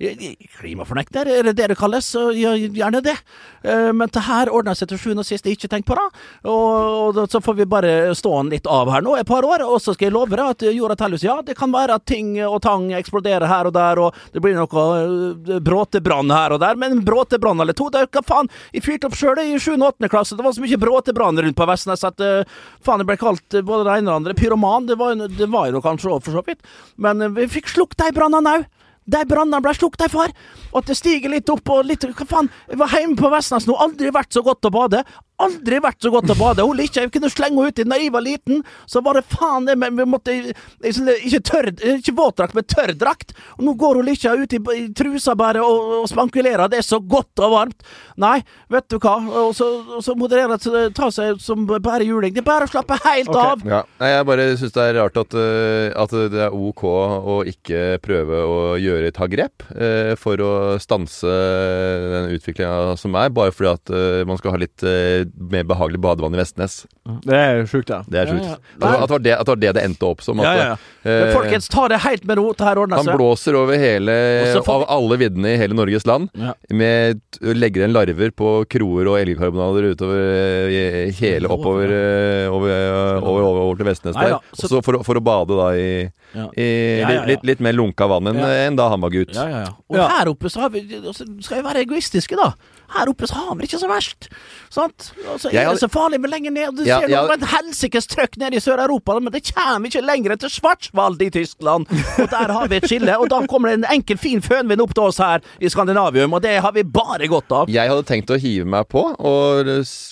[0.59, 2.09] Klimafornekter, er det det det kalles?
[2.09, 3.15] Så ja, gjerne det.
[3.63, 6.07] Eh, Men det her ordner seg til sjuende og sist, ikke tenk på det.
[6.49, 9.63] Og, og så får vi bare stå den litt av her nå et par år,
[9.65, 12.35] og så skal jeg love deg at jorda teller Ja, det kan være at ting
[12.45, 16.79] og tang eksploderer her og der, og det blir noe eh, bråtebrann her og der,
[16.79, 18.51] men bråtebrann eller to, det er hva faen?
[18.75, 19.73] Jeg fyrte opp sjøl i 7.
[19.75, 20.11] og 8.
[20.11, 23.59] klasse, det var så mye bråtebrann rundt på Vestnes at eh, faen, det ble kalt
[23.59, 24.37] eh, både det ene og det andre.
[24.39, 26.61] Pyroman, det var, det var jo kanskje òg, for så vidt,
[27.01, 28.67] men eh, vi fikk slukt de brannene òg.
[29.09, 30.29] De brannene ble slukt, de far.
[30.69, 32.49] Og at det stiger litt opp og litt Hva faen?
[32.69, 35.01] Jeg var hjemme på Vestnes nå, aldri vært så godt å bade.
[35.39, 36.65] Aldri vært så godt å bade.
[36.67, 38.63] Hun ikke, jeg kunne slenge henne uti da jeg var liten.
[38.89, 43.35] Så var det faen det, men vi måtte Ikke tørr, ikke våtdrakt, men tørrdrakt.
[43.57, 46.67] Og nå går hun Likkja ut i, i trusa bare og, og spankulerer.
[46.71, 47.87] Det er så godt og varmt.
[48.19, 48.39] Nei,
[48.71, 49.15] vet du hva.
[49.45, 52.33] Og så, og så modererer det, ta seg som bare juling.
[52.35, 53.53] Det er bare å slappe helt okay.
[53.53, 53.65] av.
[53.69, 53.81] Ja.
[54.01, 57.99] Nei, jeg bare syns det er rart at, eh, at det er ok å ikke
[58.03, 63.71] prøve å gjøre ta grep eh, for å stanse den utviklinga som er, bare fordi
[63.71, 66.85] at eh, man skal ha litt eh, mer behagelig badevann i Vestnes.
[67.25, 68.01] Det er sjukt, ja.
[68.09, 68.45] Det er sjukt.
[68.45, 68.57] ja.
[68.81, 70.39] At, at, det var det, at det var det det endte opp som.
[70.39, 70.77] At, Ja, ja, ja.
[71.09, 72.51] Eh, folkens, ta det helt med ro.
[72.53, 73.15] Det her ordner han seg.
[73.17, 74.15] blåser over hele
[74.59, 76.29] av alle viddene i hele Norges land.
[76.33, 76.53] Ja.
[76.71, 83.17] Med Legger en larver på kroer og elgkarbonader utover eh, hele oppover eh, over, eh,
[83.23, 84.37] over, over, over til Vestnes der.
[84.53, 85.89] så- for, for å bade da i,
[86.35, 86.45] Ja.
[86.55, 86.65] i
[86.99, 87.25] Ja, ja, ja.
[87.25, 88.47] Litt, litt mer lunka vann enn Ja.
[88.67, 89.33] enn da han var gutt.
[89.33, 89.71] Ja, ja, ja.
[89.89, 90.07] Og Ja.
[90.19, 92.53] her oppe så har vi altså, Skal vi være egoistiske, da?
[92.95, 94.29] Her oppe så har vi det ikke så verst.
[94.73, 95.09] Sant?
[95.25, 96.77] Altså, er det så farlig med lenger ned?
[96.77, 97.23] Du ser ja.
[97.25, 101.29] noe et helsikes trøkk nede i Sør-Europa, men det kommer ikke lenger til Schwarzwald i
[101.33, 101.89] Tyskland.
[101.89, 103.17] Og der har vi et skille.
[103.19, 106.43] Og da kommer det en enkel, fin fønvind opp til oss her i Skandinavium, og
[106.45, 107.73] det har vi bare godt av.
[107.73, 109.69] Jeg hadde tenkt å hive meg på og,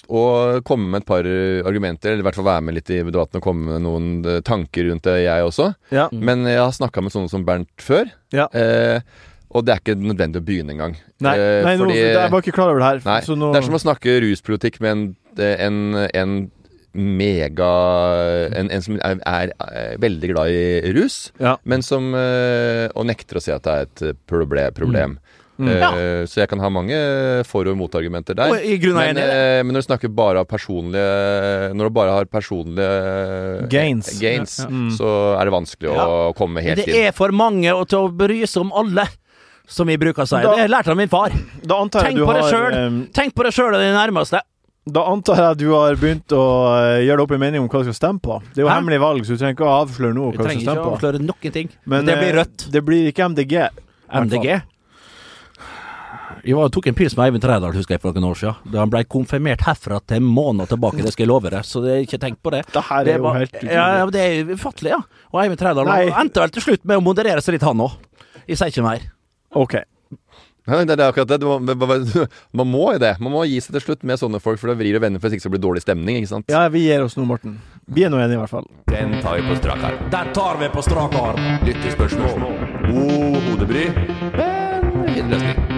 [0.10, 1.28] og komme med et par
[1.68, 4.42] argumenter, eller i hvert fall være med litt i debatten og komme med noen eh,
[4.46, 5.72] tanker rundt det, jeg også.
[5.94, 6.08] Ja.
[6.12, 8.10] Men jeg har snakka med sånne som Bernt før.
[8.36, 8.48] Ja.
[8.56, 9.02] Eh,
[9.58, 10.94] og det er ikke nødvendig å begynne engang.
[11.26, 13.02] Nei, Eh, nei nå, fordi- jeg var ikke klar over det her.
[13.10, 16.36] Nei, så nå, Det er som å snakke ruspolitikk med en, en, en
[16.98, 17.72] mega
[18.58, 21.58] en, en som er, er, er veldig glad i rus, Ja.
[21.66, 25.18] men som eh, Og nekter å si at det er et proble problem.
[25.58, 25.68] Mm.
[25.70, 25.90] Eh, Ja.
[26.30, 26.94] Så jeg kan ha mange
[27.50, 28.50] for- og motargumenter der.
[28.54, 28.62] Og
[28.94, 34.20] men, eh, men når du snakker bare av personlige Når du bare har personlige Gains.
[34.22, 34.70] gains Ja, ja.
[34.70, 34.92] Mm.
[34.98, 36.86] så er det vanskelig å komme helt inn.
[36.86, 37.08] Det inn.
[37.08, 39.08] er for mange å bry seg om alle.
[39.68, 40.40] Som vi bruker å si.
[40.42, 41.30] Da- Det lærte jeg av min far.
[41.30, 44.40] Jeg Tenk på har em, Tenk på det sjøl og de nærmeste.
[44.88, 46.44] Da antar jeg at du har begynt å
[46.80, 48.38] eh, gjøre deg opp en mening om hva du skal stemme på.
[48.54, 48.78] Det er jo Hæ?
[48.80, 51.52] hemmelig valg, så du trenger ikke å avsløre noe Vi trenger ikke å avsløre noen
[51.58, 51.70] ting.
[51.84, 52.68] Men det blir eh, rødt.
[52.72, 53.56] Det blir ikke MDG.
[54.08, 54.48] MDG.
[56.48, 58.72] Jeg tok en pils med Eivind Trædal husker jeg for noen år siden.
[58.72, 61.04] Da han ble konfirmert herfra til måneder tilbake.
[61.04, 61.68] Det skal jeg love deg.
[61.68, 62.64] Så det, ikke tenk på det.
[62.72, 63.74] Det her er Det jo helt utrolig.
[63.76, 65.02] Ja, ja, det er ufattelig, ja.
[65.34, 68.00] Og Eivind Trædal endte vel til slutt med å moderere seg litt, han òg.
[68.48, 69.04] Jeg sier ikke mer.
[69.58, 69.78] OK.
[70.68, 72.28] Det, det er akkurat det.
[72.60, 73.14] Man må jo det.
[73.24, 75.30] Man må gi seg til slutt med sånne folk, for det vrir og vender for
[75.32, 76.20] hvis ikke så blir det dårlig stemning.
[76.20, 76.52] ikke sant?
[76.52, 77.60] Ja, vi gir oss nå, Morten.
[77.88, 78.68] Vi er nå enige, i hvert fall.
[78.92, 80.04] Den tar vi på strak arm.
[80.12, 81.42] Den tar vi på strak arm.
[81.64, 82.48] Lyttespørsmål.
[82.92, 83.88] God hodebry,
[84.36, 85.78] men fin løsning.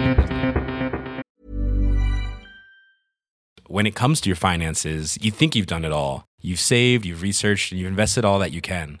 [3.70, 6.24] when it comes to your finances, you think you've done it all.
[6.42, 9.00] You've saved, you've researched, and you've invested all that you can.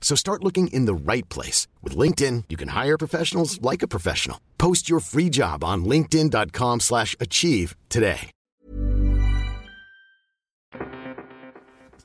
[0.00, 1.68] So start looking in the right place.
[1.84, 4.38] With LinkedIn, you can hire professionals like a professional.
[4.58, 8.30] Post your free job on linkedin.com slash achieve today.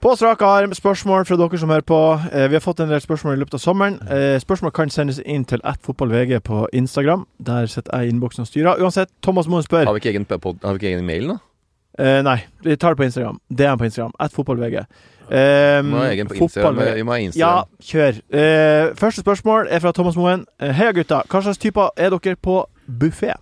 [0.01, 1.97] På strak arm, spørsmål fra dere som hører på.
[2.31, 3.95] Eh, vi har fått en del spørsmål i løpet av sommeren.
[4.11, 7.23] Eh, spørsmål kan sendes inn til attfotballvg på Instagram.
[7.45, 8.83] Der sitter jeg i innboksen og styrer.
[8.83, 11.37] Uansett, Thomas Moen spør Har vi ikke egen, pod- har vi ikke egen mail nå?
[11.97, 13.39] Eh, nei, vi tar det på Instagram.
[13.49, 14.11] DM på Instagram.
[14.19, 14.85] At fotball-VG.
[15.29, 16.79] Vi må egen på Instagram.
[16.95, 18.21] Vi må ha Ja, kjør.
[18.29, 20.45] Uh, første spørsmål er fra Thomas Moen.
[20.59, 21.23] Eh, Heia, gutta.
[21.29, 23.33] Hva slags typer er dere på buffé?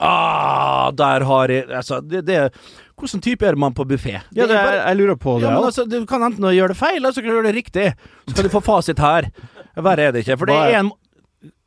[0.00, 2.38] Ah, der har jeg Altså, det, det
[3.00, 4.18] Hvordan type er man på buffé?
[4.36, 5.48] Ja, det er, jeg lurer på det.
[5.48, 7.54] Ja, men altså, Du kan enten gjøre det feil, eller så kan du gjøre det
[7.56, 7.86] riktig.
[8.28, 9.30] Så kan du få fasit her.
[9.76, 10.36] Verre er det ikke.
[10.36, 10.90] For det er- er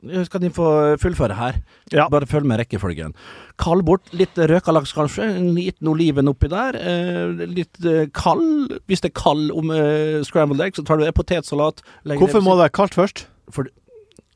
[0.03, 0.65] en Skal de få
[1.01, 1.61] fullføre her?
[1.91, 2.07] Ja.
[2.11, 3.13] Bare følg med rekkefølgen.
[3.57, 4.09] Kald bort.
[4.13, 5.29] Litt røkalaks, kanskje.
[5.37, 6.77] En liten oliven oppi der.
[6.77, 8.75] Eh, litt eh, kald.
[8.87, 11.81] Hvis det er kald om eh, scrambled egg, så tar du potetsalat.
[12.05, 13.25] Hvorfor må det være kaldt først?
[13.53, 13.65] for,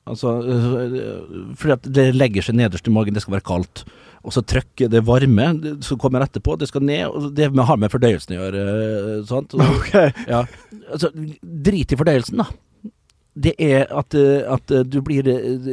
[0.08, 3.82] Altså, øh, fordi at det legger seg nederst i magen, det skal være kaldt.
[4.24, 7.06] Og så trykker det varme det som kommer etterpå, det skal ned.
[7.12, 8.64] Og det har med fordøyelsen å gjøre.
[8.64, 9.54] øh, Sant?
[9.54, 9.94] Og- Ok.
[10.28, 10.46] Ja.
[10.92, 11.12] Altså,
[11.44, 12.48] drit i fordøyelsen, da.
[13.44, 15.68] Det er at, øh, at øh, du blir øh,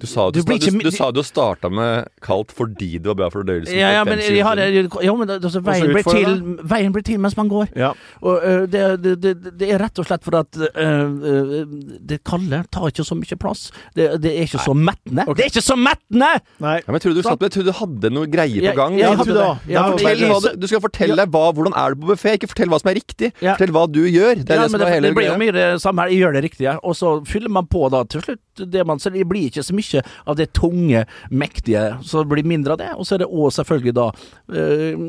[0.00, 3.14] Du sa du, blir du, ikke- du, sa du starta med kaldt fordi det var
[3.14, 3.78] bra for fordøyelsen.
[3.78, 4.60] ja, ja, men, jeg har,
[5.04, 7.70] jo, men altså, veien, blir til, veien blir til mens man går.
[7.76, 7.92] Ja.
[8.20, 11.64] Og uh, det, det, det, er rett og slett for at uh,
[12.00, 13.70] det kalde tar ikke så mye plass.
[13.96, 15.26] Det, det er ikke så mettende.
[15.26, 15.36] Okay.
[15.36, 16.32] Det er ikke så mettende!
[16.60, 16.76] Nei.
[16.80, 18.98] ja, men jeg trodde du, satt, jeg trodde du hadde noe greier på gang.
[18.98, 19.48] jeg Ja, hadde du det.
[19.70, 22.34] Ja, Ja, Fortell jeg hva du, du skal fortelle hva, hvordan er det på buffé,
[22.38, 23.30] ikke fortell hva som er riktig.
[23.44, 23.54] Ja.
[23.56, 24.42] Fortell hva du gjør.
[24.42, 26.14] Det er ja, det som er hele det blir jo mye det samme her.
[26.14, 29.14] Jeg gjør det riktige, og så fyller man på da til slutt det man ser.
[29.14, 32.92] det blir ikke så mye av det tunge, mektige, så det blir mindre av det.
[32.96, 34.10] Og så er det òg selvfølgelig da
[34.52, 35.06] øh,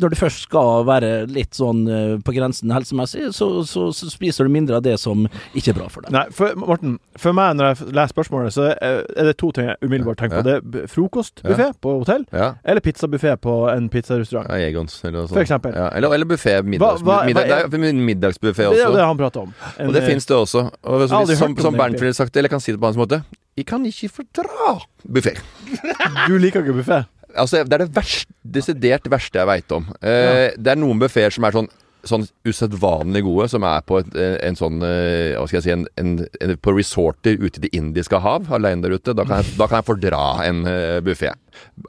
[0.00, 4.46] Når du først skal være litt sånn øh, på grensen helsemessig, så, så, så spiser
[4.46, 6.12] du mindre av det som ikke er bra for deg.
[6.16, 9.78] Nei, for, Morten, for meg når jeg leser spørsmålet, så er det to ting jeg
[9.82, 10.46] umiddelbart tenker på.
[10.46, 11.76] Det er frokostbuffé ja.
[11.80, 12.52] på hotell, Ja.
[12.64, 14.50] eller pizzabuffé på en pizzarestaurant.
[14.52, 15.36] Ja, Egons eller noe sånt.
[15.38, 15.74] For eksempel.
[15.76, 16.58] Ja, eller, eller buffé.
[16.66, 19.54] Middags, Hva- hva- middag, hva er- det er Det er det han prater om.
[19.78, 20.70] En, Og det finnes det også.
[20.84, 22.86] Og så, aldri som, som Bernt ville sagt det, eller jeg kan si det på
[22.90, 23.22] hans måte
[23.56, 25.36] Jeg kan ikke fordra buffé.
[26.28, 27.04] Du liker ikke buffé?
[27.36, 29.88] Altså, det er det verste, desidert verste jeg veit om.
[30.00, 31.72] Eh, Det er noen buffeer som er sånn
[32.06, 35.72] Sånn usedvanlig gode, som er på et, eh, en sånn eh, Hva skal jeg si
[35.74, 36.12] en, en,
[36.44, 39.10] en, På resorter ute i Det indiske hav, alene der ute.
[39.16, 41.32] Da kan jeg, da kan jeg fordra en uh, buffé.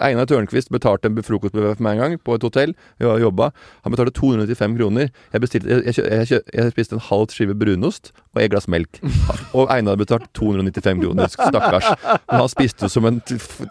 [0.04, 2.76] Einar Tørnquist betalte en frokostbuffé for meg en gang, på et hotell.
[3.00, 3.52] Vi har jobba.
[3.86, 5.12] Han betalte 295 kroner.
[5.34, 8.70] Jeg, bestilte, jeg, jeg, jeg, jeg, jeg spiste en halv skive brunost og et glass
[8.72, 9.00] melk.
[9.58, 11.32] Og Einar betalte 295 kroner.
[11.34, 11.90] Stakkars.
[12.28, 13.20] Men han spiste jo som en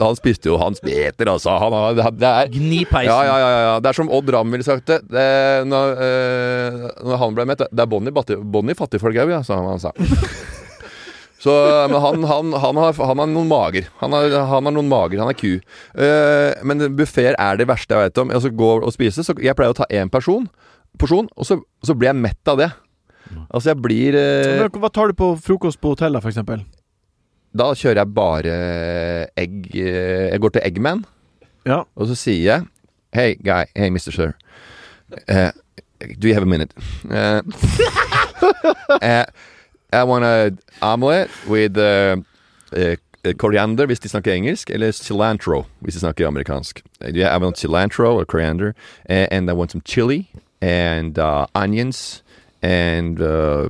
[0.00, 1.56] Han spiste jo hans beter, altså.
[1.62, 1.76] Han,
[2.18, 3.10] det er Gnipeisen.
[3.10, 3.74] ja, ja, ja, ja, ja.
[3.80, 5.00] Det er som Odd Ramm ville sagt det.
[5.12, 5.26] det
[5.70, 9.74] når, øh, når han ble mett Det er Bonnie, Bonnie fattigfolk òg, ja, sa han.
[9.76, 9.92] han sa.
[11.46, 11.52] Så,
[11.92, 13.86] men han, han, han, har, han har noen mager.
[14.00, 15.52] Han har, han har noen mager, han er ku.
[15.94, 18.32] Uh, men buffeer er det verste jeg vet om.
[18.34, 20.48] Altså gå og spise, så Jeg pleier å ta én person,
[20.98, 22.70] porsjon, og så, så blir jeg mett av det.
[23.46, 26.66] Altså jeg blir uh, Hva tar du på frokost på hotell, da, for eksempel?
[27.56, 28.56] Da kjører jeg bare
[29.38, 31.04] egg eh, Jeg går til Eggman.
[31.66, 31.84] Ja.
[31.96, 32.66] Og så sier jeg
[33.16, 34.12] Hey guy, hey Mr.
[34.12, 34.34] Sir
[35.28, 35.52] Uh,
[36.18, 36.74] Do you have a minute?
[37.08, 37.42] Uh,
[39.00, 39.24] eh,
[39.92, 42.16] I want a omelette with uh,
[42.72, 42.96] eh,
[43.38, 46.82] coriander hvis de snakker engelsk, eller cilantro hvis de snakker amerikansk.
[47.00, 48.72] You have- I want cilantro or coriander,
[49.08, 52.22] eh, and I want some chili and uh, onions
[52.62, 53.68] and uh,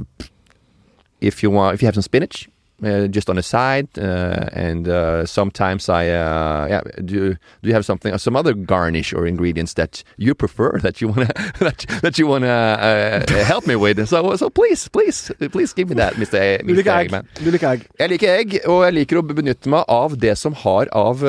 [1.20, 2.48] if you want, if you have some spinach,
[2.84, 7.72] uh, just on the side, uh, and uh, sometimes I, uh, yeah, do do you
[7.74, 11.28] have something, some other garnish or ingredients that you prefer that you wanna
[11.60, 14.06] that, that you wanna uh, help me with?
[14.08, 16.38] So so please, please, please give me that, Mr.
[16.40, 17.06] A- Du liker egg.
[17.10, 17.26] Eggman.
[17.44, 17.86] Du liker egg.
[17.98, 21.22] Jeg liker egg, og jeg liker å benytte meg av det som har av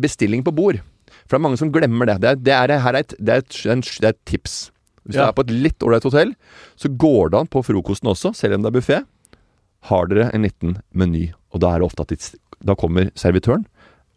[0.00, 0.80] bestilling på bord.
[1.26, 2.18] For det er mange som glemmer det.
[2.22, 3.56] Det er, det er, her er et, det er et,
[4.02, 4.54] det er et tips.
[5.06, 5.22] Hvis Ja.
[5.24, 6.32] du er på et litt ålreit hotell,
[6.76, 8.98] så går det an på frokosten også, selv om det er buffé.
[9.88, 13.64] Har dere en liten meny, og da er det ofte at de, da kommer servitøren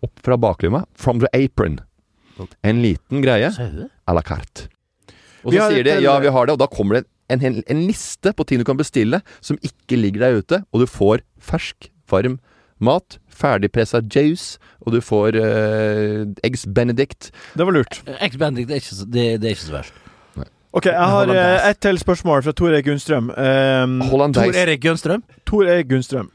[0.04, 1.80] opp fra baklomma, from the apron.
[2.66, 4.68] En liten greie à la carte.
[5.44, 7.84] Og så sier de ja, vi har det, og da kommer det en, en, en
[7.88, 11.90] liste på ting du kan bestille som ikke ligger der ute, og du får fersk,
[12.12, 12.40] varm
[12.84, 17.32] mat, ferdigpressa juice, og du får uh, eggs benedict.
[17.56, 18.02] Det var lurt.
[18.20, 20.02] Eggs Benedict det er ikke så, det, det er ikke så verst.
[20.74, 23.28] Ok, jeg har eh, ett til spørsmål fra Tor Erik Gunnstrøm.
[23.30, 24.56] Um, Tor Hollandaise.
[24.58, 25.22] Erik Gunnstrøm.
[25.46, 26.32] Tor Erik Gunnstrøm.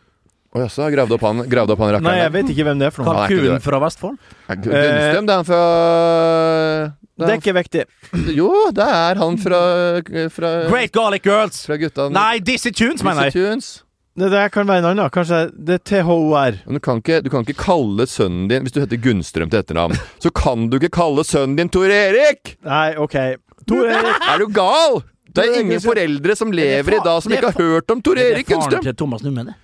[0.55, 2.07] Å jaså, gravde opp han, gravde opp han rakkeren?
[2.09, 3.13] Nei, jeg vet ikke hvem det er for noe.
[3.13, 3.65] Han er ikke Kalkun det.
[3.67, 4.15] fra Vestfold.
[4.49, 5.63] Er Gu- Gunnstrøm, det er han fra
[7.19, 7.85] Det er ikke viktig.
[8.39, 8.49] Jo,
[8.79, 9.61] det er han fra,
[10.39, 11.61] fra Great Garlic Girls!
[11.67, 13.37] Fra gutta Nei, Dizzie Tunes, mener jeg!
[13.37, 13.73] Tunes.
[14.19, 15.11] Det der kan være en annen.
[15.15, 16.57] Kanskje det er THOR.
[16.67, 19.61] Men du kan, ikke, du kan ikke kalle sønnen din Hvis du heter Gunnstrøm til
[19.61, 22.57] etternavn, så kan du ikke kalle sønnen din Tor Erik!
[22.67, 23.17] Nei, OK.
[23.69, 24.27] Tor Erik.
[24.27, 25.01] Er du gal?!
[25.29, 28.49] Det er ingen foreldre som lever i dag som ikke har hørt om Tor Erik
[28.49, 28.79] Gunnstrøm!
[28.81, 29.55] Det er faren til Thomas Numme, det.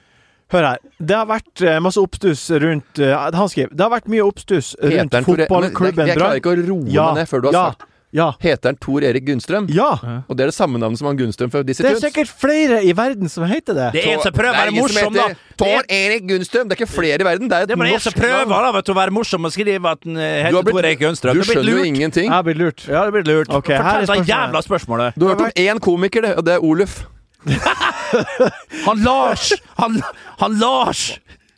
[0.52, 0.82] Hør her.
[1.00, 4.74] Det har vært eh, masse oppstuss rundt eh, Han skriver Det har vært mye oppstuss
[4.76, 6.10] rundt fotballklubben Brann.
[6.12, 7.64] Jeg klarer ikke å roe Ja, meg ned før du har ja.
[7.72, 8.28] sagt Ja.
[8.38, 9.66] Heter han Tor Erik Gunnstrøm?
[9.74, 9.88] Ja!
[10.30, 12.78] Og det er det samme navnet som han Gunnstrøm fra Dizzie Det er sikkert flere
[12.86, 13.88] i verden som heter det.
[13.96, 15.26] Det er en som prøver å være morsom, da.
[15.58, 16.70] Tor Erik Gunnstrøm!
[16.70, 18.22] Det er ikke flere i verden, det er et Det er bare en som norsk
[18.22, 18.68] prøver navn.
[18.68, 20.84] da, vet du, å være morsom og skrive at han eh, Du, har heter Tor
[20.84, 21.34] Erik Gunnstrøm.
[21.34, 22.28] du er skjønner jo ingenting.
[22.30, 22.86] Jeg har blitt lurt.
[22.86, 23.50] Ja, det blir lurt.
[23.50, 25.18] Okay, Fortell det jævla spørsmålet.
[25.18, 27.00] Du har hørt om én komiker, det, og det er Oluf.
[28.86, 29.52] Han Lars!
[29.76, 29.98] Han,
[30.38, 31.08] han Lars!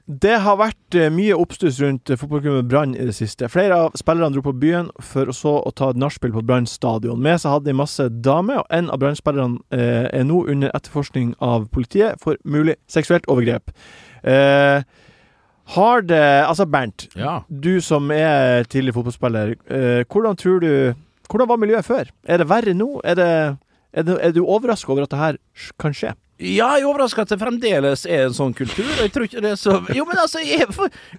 [0.07, 3.49] Det har vært eh, mye oppstuss rundt eh, fotballklubben Brann i det siste.
[3.51, 7.19] Flere av spillerne dro på byen for så å ta et nachspiel på Brann stadion.
[7.19, 11.33] Med seg hadde de masse damer, og en av Brann-spillerne eh, er nå under etterforskning
[11.43, 13.75] av politiet for mulig seksuelt overgrep.
[14.23, 14.87] Eh,
[15.75, 17.41] har det Altså, Bernt, Ja.
[17.51, 20.95] du som er tidlig fotballspiller, eh, hvordan tror du
[21.27, 22.07] Hvordan var miljøet før?
[22.23, 23.01] Er det verre nå?
[23.03, 23.57] Er, det,
[23.93, 25.39] er, det, er du overraska over at det her
[25.83, 26.13] kan skje?
[26.37, 28.85] Ja, jeg er overraska at det fremdeles er en sånn kultur.
[29.01, 30.67] Jeg ikke det er så Jo, men altså jeg,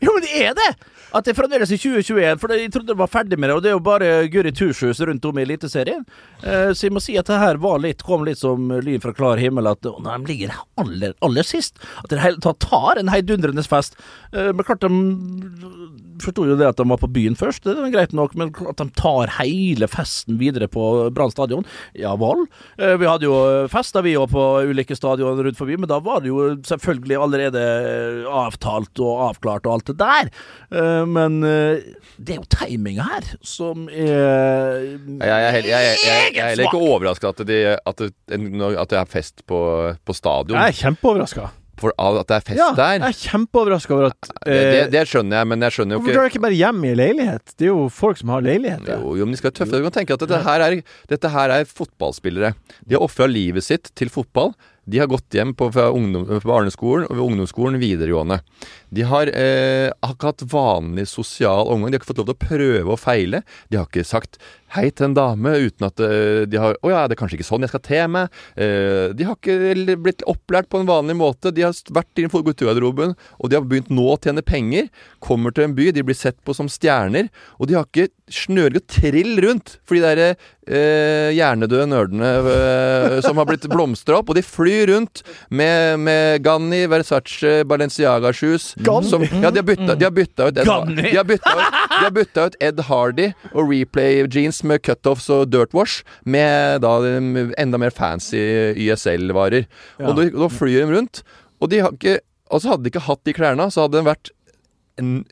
[0.03, 0.69] Jo, men det er det!
[1.15, 2.37] At det fremdeles er 2021.
[2.41, 4.99] For jeg trodde det var ferdig med det, og det er jo bare Guri Tushus
[5.07, 6.03] rundt om i Eliteserien.
[6.43, 9.15] Eh, så jeg må si at det her var litt, kom litt som lyn fra
[9.17, 9.71] klar himmel.
[9.71, 13.97] At når de ligger aller, aller sist, at de i tar en heidundrende fest.
[14.33, 14.91] Eh, men klart de
[16.21, 18.79] forsto jo det at de var på byen først, det er greit nok, men at
[18.81, 20.83] de tar hele festen videre på
[21.15, 21.65] Brann stadion,
[21.97, 22.45] ja vel.
[22.77, 23.35] Eh, vi hadde jo
[23.71, 27.17] fest da vi òg på ulike stadion rundt forbi, men da var det jo selvfølgelig
[27.23, 27.63] allerede
[28.27, 30.31] avtalt og avklart og alt det der.
[30.71, 31.85] Eh, men eh,
[32.17, 36.49] det er jo timinga her som er Jeg, er heller- jeg, jeg, jeg, jeg er
[36.53, 39.61] heller ikke overraska at, at, det, at det er fest på,
[40.05, 40.57] på stadion.
[40.59, 41.47] Jeg er kjempeoverraska.
[41.77, 42.93] For at det er fest Ja, der.
[42.97, 45.99] jeg er kjempeoverraska over at Det, det, eh, det skjønner jeg, men jeg skjønner jo
[45.99, 47.53] ikke Hvorfor drar dere ikke bare hjem i leilighet?
[47.53, 48.87] Det er jo folk som har leilighet.
[48.89, 49.77] Jo, jo, men de skal være tøffe.
[49.77, 50.79] Du kan tenke at dette her er,
[51.13, 52.55] dette her er fotballspillere.
[52.81, 54.55] De har ofra livet sitt til fotball.
[54.87, 58.39] De har gått hjem på, fra ungdom, på barneskolen og ved ungdomsskolen videregående.
[58.89, 61.91] De har, eh, ikke hatt vanlig sosial omgang.
[61.91, 63.43] De har ikke fått lov til å prøve og feile.
[63.67, 64.39] De har ikke sagt
[64.75, 67.47] hei til en dame uten at eh, de har 'Å ja, det er kanskje ikke
[67.47, 68.33] sånn jeg skal te meg'.
[68.57, 71.53] Eh, de har ikke blitt opplært på en vanlig måte.
[71.55, 74.89] De har vært i guttegarderoben, og de har begynt nå å tjene penger.
[75.23, 77.29] Kommer til en by, de blir sett på som stjerner.
[77.59, 80.35] Og de har ikke snører og trill rundt for de derre
[80.67, 84.31] eh, hjernedøde nerdene eh, som har blitt blomstra opp.
[84.31, 88.73] Og de flyr rundt med, med Ganni, Versace, Balenciaga-shoes.
[89.07, 91.07] Som, ja, de har bytta, de har bytta ut Ed, Ganni.
[91.07, 91.55] de har bytta
[92.47, 94.25] ut, ut Ed Hardy og replay
[94.57, 98.37] jeans med cutoffs og dirtwash med da um, enda mer fancy
[98.75, 99.67] YSL-varer.
[99.99, 100.09] Ja.
[100.09, 101.23] Og da, flyr de rundt.
[101.59, 104.31] Og de ikke så hadde de ikke hatt de klærne, så hadde de vært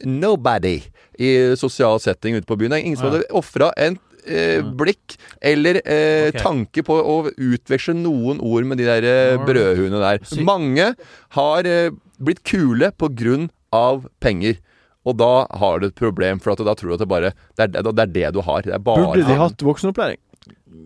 [0.05, 0.81] nobody
[1.17, 2.75] i sosial setting ute på byen.
[2.75, 3.95] Ingen som hadde ofra en
[4.27, 6.41] eh, blikk eller eh, okay.
[6.43, 10.19] tanke på å utveksle noen ord med de der eh, brødhuene der.
[10.43, 10.91] Mange
[11.37, 14.59] har eh, blitt kule på grunn av penger.
[15.05, 17.67] Og da har du et problem, for at da tror du at det bare Det
[17.67, 18.65] er det, er det du har.
[18.65, 20.21] Det bare Burde de hatt voksenopplæring?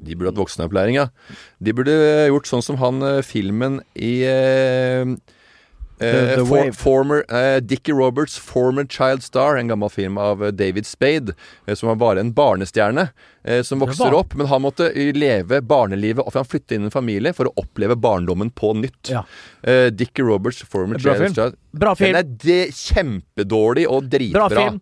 [0.05, 1.07] de burde hatt voksenopplæring, ja.
[1.59, 1.95] De burde
[2.29, 5.15] gjort sånn som han eh, filmen i eh,
[5.99, 10.51] The- The for, former, eh, Dickie Roberts' 'Former Child Star', en gammel film av eh,
[10.51, 11.33] David Spade,
[11.67, 13.09] eh, som var bare en barnestjerne
[13.43, 14.35] eh, som vokser opp.
[14.35, 17.53] Men han måtte eh, leve barnelivet, og han flytte inn i en familie for å
[17.59, 19.11] oppleve barndommen på nytt.
[19.11, 19.25] Ja.
[19.63, 21.33] Eh, Dickie Roberts' 'Former Bra Child film.
[21.33, 21.55] Star'.
[21.73, 22.13] Bra film.
[22.13, 24.47] Den er de, kjempedårlig og dritbra.
[24.49, 24.81] Bra film.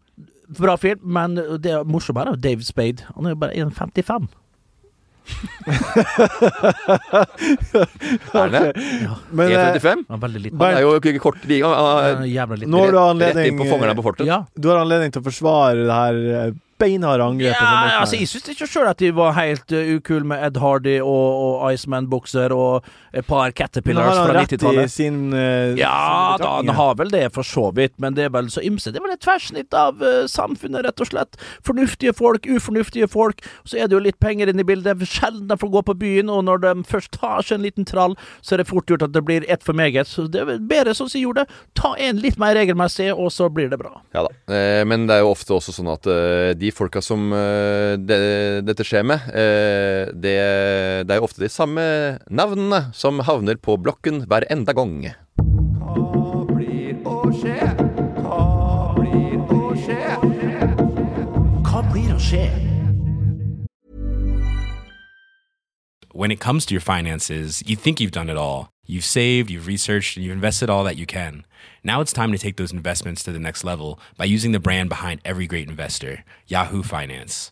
[0.57, 3.03] Bra film, men det er morsomt er jo David Spade.
[3.15, 4.29] Han er jo bare 1,55.
[8.37, 8.61] Er det?
[9.31, 10.03] Men eh, 1,35?
[10.07, 10.59] Han er veldig liten.
[10.61, 12.29] Han er jo ikke kort han Han er
[12.61, 12.71] liten.
[12.71, 13.73] nå har du Rett anledning inn på på.
[14.27, 14.39] Ja.
[14.55, 17.61] Du har anledning til å forsvare det her eh, beinharde angrepet.
[17.61, 20.97] Ja, altså, jeg syns ikke sjøl at de var helt uh, ukule med Ed Hardy
[21.01, 22.85] og, og Iceman-bukser og
[23.17, 24.91] et par Caterpillars har han fra rett i 90-tallet.
[24.91, 25.93] sin uh, Ja
[26.37, 28.91] sine da, han har vel det for så vidt, men det er vel så ymse.
[28.93, 31.39] Det er vel et tverrsnitt av uh, samfunnet, rett og slett.
[31.65, 33.43] Fornuftige folk, ufornuftige folk.
[33.67, 35.01] Så er det jo litt penger inne i bildet.
[35.01, 37.87] Det Sjelden de får gå på byen, og når de først tar seg en liten
[37.87, 40.09] trall, så er det fort gjort at det blir ett for meget.
[40.09, 41.47] Så det er vel bedre sånn som jeg gjorde.
[41.79, 43.95] Ta en litt mer regelmessig, og så blir det bra.
[44.15, 44.33] Ja da.
[44.53, 48.19] Eh, men det er jo ofte også sånn at eh, de folka som eh, det,
[48.67, 50.37] dette skjer med, eh, det,
[51.07, 51.83] det er jo ofte de samme
[52.29, 55.07] navnene som havner på blokken hver enda gang.
[55.79, 57.57] Hva blir å skje?
[58.19, 59.99] Hva blir å skje?
[61.63, 62.45] Hva blir å skje?
[66.13, 68.69] When it comes to your finances, you think you've done it all.
[68.85, 71.45] You've saved, you've researched, and you've invested all that you can.
[71.83, 74.89] Now it's time to take those investments to the next level by using the brand
[74.89, 77.51] behind every great investor, Yahoo Finance.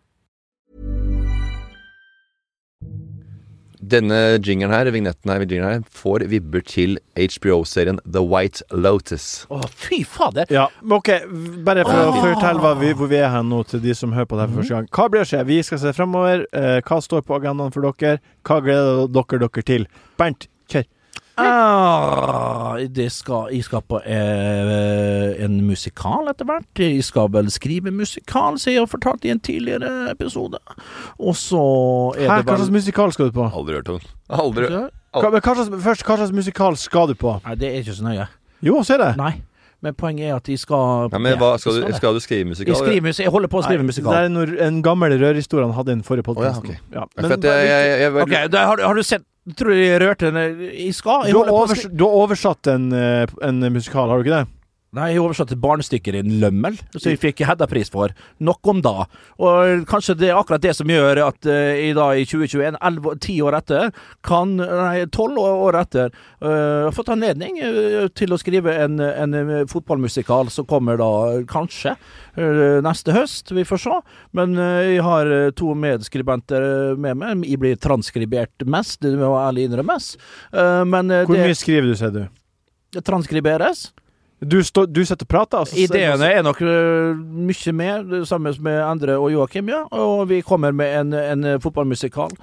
[3.81, 9.47] Denne jingeren her, vignetten her, jingeren her, får vibber til HBO-serien The White Lotus.
[9.49, 10.45] Å, fy fader!
[10.53, 11.09] Ja, men OK,
[11.65, 14.37] bare for å fortelle vi, hvor vi er her nå til de som hører på
[14.37, 14.91] det her for første gang.
[14.93, 15.41] Hva blir å skje?
[15.49, 16.45] Vi skal se fremover.
[16.53, 18.21] Eh, hva står på agendaen for dere?
[18.45, 19.89] Hva gleder dere dere til?
[20.21, 20.47] Bernt.
[21.41, 26.69] Ah, det skal, jeg skal på eh, en musikal etter hvert.
[26.81, 30.59] Jeg skal vel skrive musikal, som jeg har fortalt i en tidligere episode.
[31.19, 31.61] Og så
[32.17, 33.47] er Hæ, det hva slags musikal skal du på?
[33.51, 34.01] Aldri hørt om.
[34.29, 34.69] Aldri.
[34.71, 37.37] Hva, men hva slags, først, hva slags musikal skal du på?
[37.45, 38.27] Nei, det er ikke så nøye.
[38.63, 39.13] Jo, se det.
[39.19, 39.33] Nei.
[39.81, 42.75] Men poenget er at de skal Ja, men hva, skal, du, skal du skrive musikal?
[42.75, 44.13] Jeg, skriver, jeg holder på å skrive Nei, musikal.
[44.13, 46.77] Det er når, en gammel rørhistorie han hadde i den forrige podkasten.
[46.93, 49.25] ja, jeg, jeg, jeg, da har, du- har du sett
[49.57, 51.23] Tror du de rørte den i skal.
[51.25, 54.21] Du, har holder på å overs, skrive du har oversatt en, eh, en musikal, har
[54.21, 54.60] du ikke det?
[54.91, 58.11] Nei, jeg oversatte barnestykker i en lømmel, så jeg fikk Hedda-pris for.
[58.43, 59.05] Nok om da.
[59.39, 63.13] Og kanskje det er akkurat det som gjør at uh, i dag i 2021, 11,
[63.23, 66.11] 10 år etter, kan Nei, 12 år etter,
[66.43, 71.09] uh, har fått anledning eh, til å skrive en, en eh, fotballmusikal som kommer da
[71.47, 73.55] kanskje uh, neste høst.
[73.55, 73.95] Vi får se.
[74.35, 76.67] Men uh, jeg har eh, to medskribenter
[76.99, 77.47] med meg.
[77.47, 80.13] Jeg blir transkribert mest, det må ærlig innrømmes.
[80.51, 82.23] Uh, men eh, Hvor det, mye skriver du, sier du?
[82.91, 83.91] det transkriberes.
[84.41, 88.79] Du, stå, du sitter og prater, altså, Ideene er nok øh, mye med, sammen med
[88.81, 89.83] Endre og Joakim, ja.
[89.93, 92.33] Og vi kommer med en, en fotballmusikal.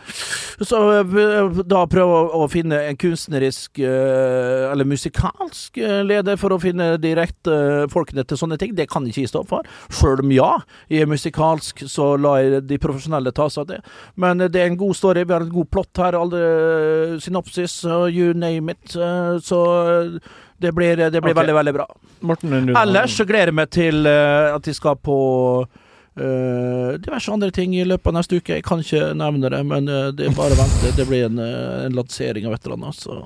[0.63, 6.93] Så øh, da prøve å, finne en kunstnerisk øh, eller musikalsk leder for å finne
[7.03, 8.79] de rette øh, folkene til sånne ting.
[8.79, 9.67] Det kan ikke jeg stå for.
[9.91, 10.55] Sjøl om ja,
[10.87, 13.83] jeg er musikalsk, så lar jeg de profesjonelle ta seg av det.
[14.15, 15.27] Men det er en god story.
[15.27, 16.15] Vi har en god plott her.
[16.15, 18.95] Alle synopsis, you name it.
[19.43, 19.63] Så
[20.59, 21.39] det blir, det blir okay.
[21.43, 21.87] veldig, veldig bra.
[22.21, 25.19] Morten, er du- Ellers så gleder jeg meg til uh, at de skal på
[26.19, 28.57] Uh, diverse andre ting i løpet av neste uke.
[28.57, 30.91] Jeg kan ikke nevne det, men uh, det er bare å vente.
[30.97, 32.99] Det blir en, uh, en lansering av et eller annet.
[32.99, 33.21] Så.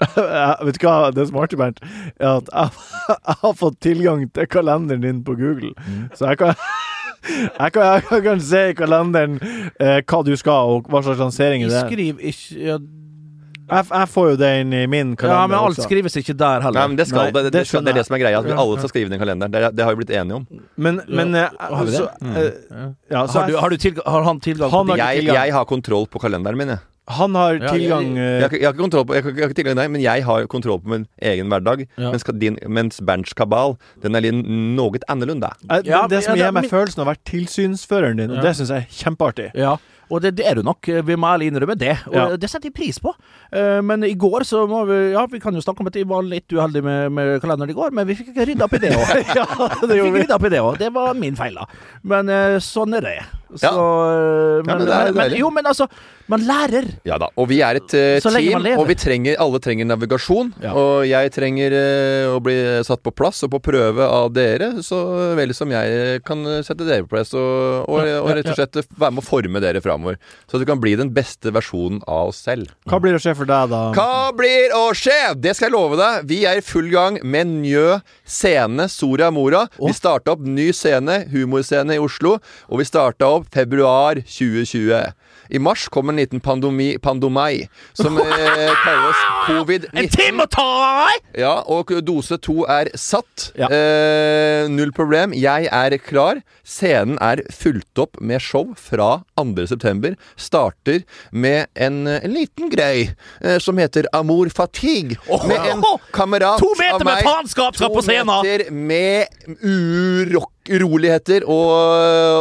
[0.00, 1.82] Jeg- Vet du hva det smarte, Bernt?
[2.16, 2.70] Er at jeg,
[3.28, 5.74] jeg har fått tilgang til kalenderen din på Google.
[6.16, 6.56] Så jeg kan
[7.60, 11.64] jeg kan, jeg kan se i kalenderen eh, hva du skal, og hva slags lansering
[11.66, 11.88] det er.
[11.90, 12.78] skriver ikke ja,
[13.68, 15.40] Jeg, jeg får jo det inn i min kalender.
[15.40, 15.86] ja, men alt også.
[15.88, 16.88] skrives ikke der Nei, heller.
[16.88, 17.42] men det skal Nei, det.
[17.48, 18.38] Det, det skal, det er det som er greia.
[18.40, 19.52] At vi alle skal skrive den kalenderen.
[19.52, 20.46] Det, det har vi blitt enige om.
[20.76, 21.48] Men, men ja.
[21.58, 22.36] har så, mm.
[23.10, 25.02] ja, så Har, du, har, du tilgang, har han tilgang Han på det?
[25.04, 26.78] Jeg, jeg har kontroll på kalenderen min, jeg.
[27.08, 29.32] Han har Ja, tilgang Jeg eh, har, ikke- jeg har ikke kontroll på Jeg jeg
[29.40, 31.86] har ikke tilgang til deg, men jeg har kontroll på min egen hverdag.
[31.96, 32.10] Ja.
[32.12, 35.56] Mens, din, mens Bernts kabal, den er litt noe annerledes.
[35.70, 38.30] eh, Ja, Det, det som ja, gir meg min- følelsen av å være tilsynsføreren din,
[38.36, 39.50] og det syns jeg er kjempeartig.
[39.56, 39.78] Ja,
[40.10, 40.88] og det, det er du nok.
[41.04, 41.94] Vi må ærlig innrømme det.
[42.08, 42.36] Og Ja.
[42.36, 43.12] det setter jeg pris på.
[43.52, 46.04] Eh, men i går så må vi Ja, vi kan jo snakke om at vi
[46.08, 48.82] var litt uheldige med, med kalenderen i går, men vi fikk ikke rydda opp i
[48.84, 49.12] det òg.
[49.38, 49.44] Ja,
[49.86, 50.78] det Vi fikk rydda opp i det òg.
[50.78, 51.66] Det var min feil, da.
[52.02, 53.18] Men eh, sånn er det.
[53.54, 53.72] Så, Ja.
[54.66, 55.86] Men, Ja, men, det er men, jo, men altså,
[56.28, 56.84] man lærer.
[57.08, 57.30] Ja da.
[57.40, 60.50] Og vi er et uh, team, og vi trenger, alle trenger navigasjon.
[60.60, 60.74] Ja.
[60.76, 64.98] Og jeg trenger uh, å bli satt på plass og på prøve av dere, så
[65.38, 69.14] vel som jeg kan sette dere på plass og, og, og rett og slett være
[69.16, 70.18] med å forme dere framover.
[70.48, 72.74] Så at du kan bli den beste versjonen av oss selv.
[72.90, 73.82] Hva blir å skje for deg, da?
[73.96, 75.16] Hva blir å skje?
[75.38, 76.28] Det skal jeg love deg.
[76.28, 79.64] Vi er i full gang med Njø scene Soria Moria.
[79.78, 82.36] Vi starta opp ny scene, humorscene i Oslo,
[82.68, 85.12] og vi starta opp februar 2020.
[85.48, 89.94] I mars kom en liten pandomi, pandomei som eh, kalles covid-19.
[89.96, 90.66] En time å ta!
[91.38, 93.50] Ja, og dose to er satt.
[93.56, 93.70] Ja.
[93.72, 95.32] Eh, null problem.
[95.36, 96.42] Jeg er klar.
[96.68, 100.12] Scenen er fulgt opp med show fra 2.9.
[100.36, 101.00] Starter
[101.32, 103.08] med en, eh, en liten grei
[103.40, 105.16] eh, som heter Amour fatigue.
[105.48, 105.82] med en
[106.12, 107.24] kamerat To meter med meg.
[107.24, 108.28] faenskap skal på scenen!
[108.28, 111.72] To meter med urokk uroligheter og,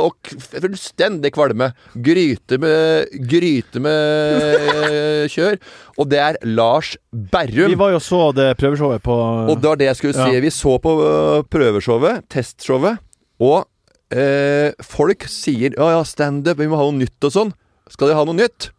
[0.08, 1.72] og fullstendig kvalme.
[1.94, 5.58] Gryte med Gryte med kjør.
[5.98, 7.72] Og det er Lars Berrum.
[7.74, 9.16] Vi var jo så det prøveshowet på
[9.48, 10.38] Og det var det jeg skulle si.
[10.38, 10.44] Ja.
[10.44, 13.02] Vi så på øh, prøveshowet, testshowet,
[13.40, 13.66] og
[14.14, 17.54] eh, folk sier 'Å ja, standup, vi må ha noe nytt og sånn.
[17.90, 18.72] Skal de ha noe nytt?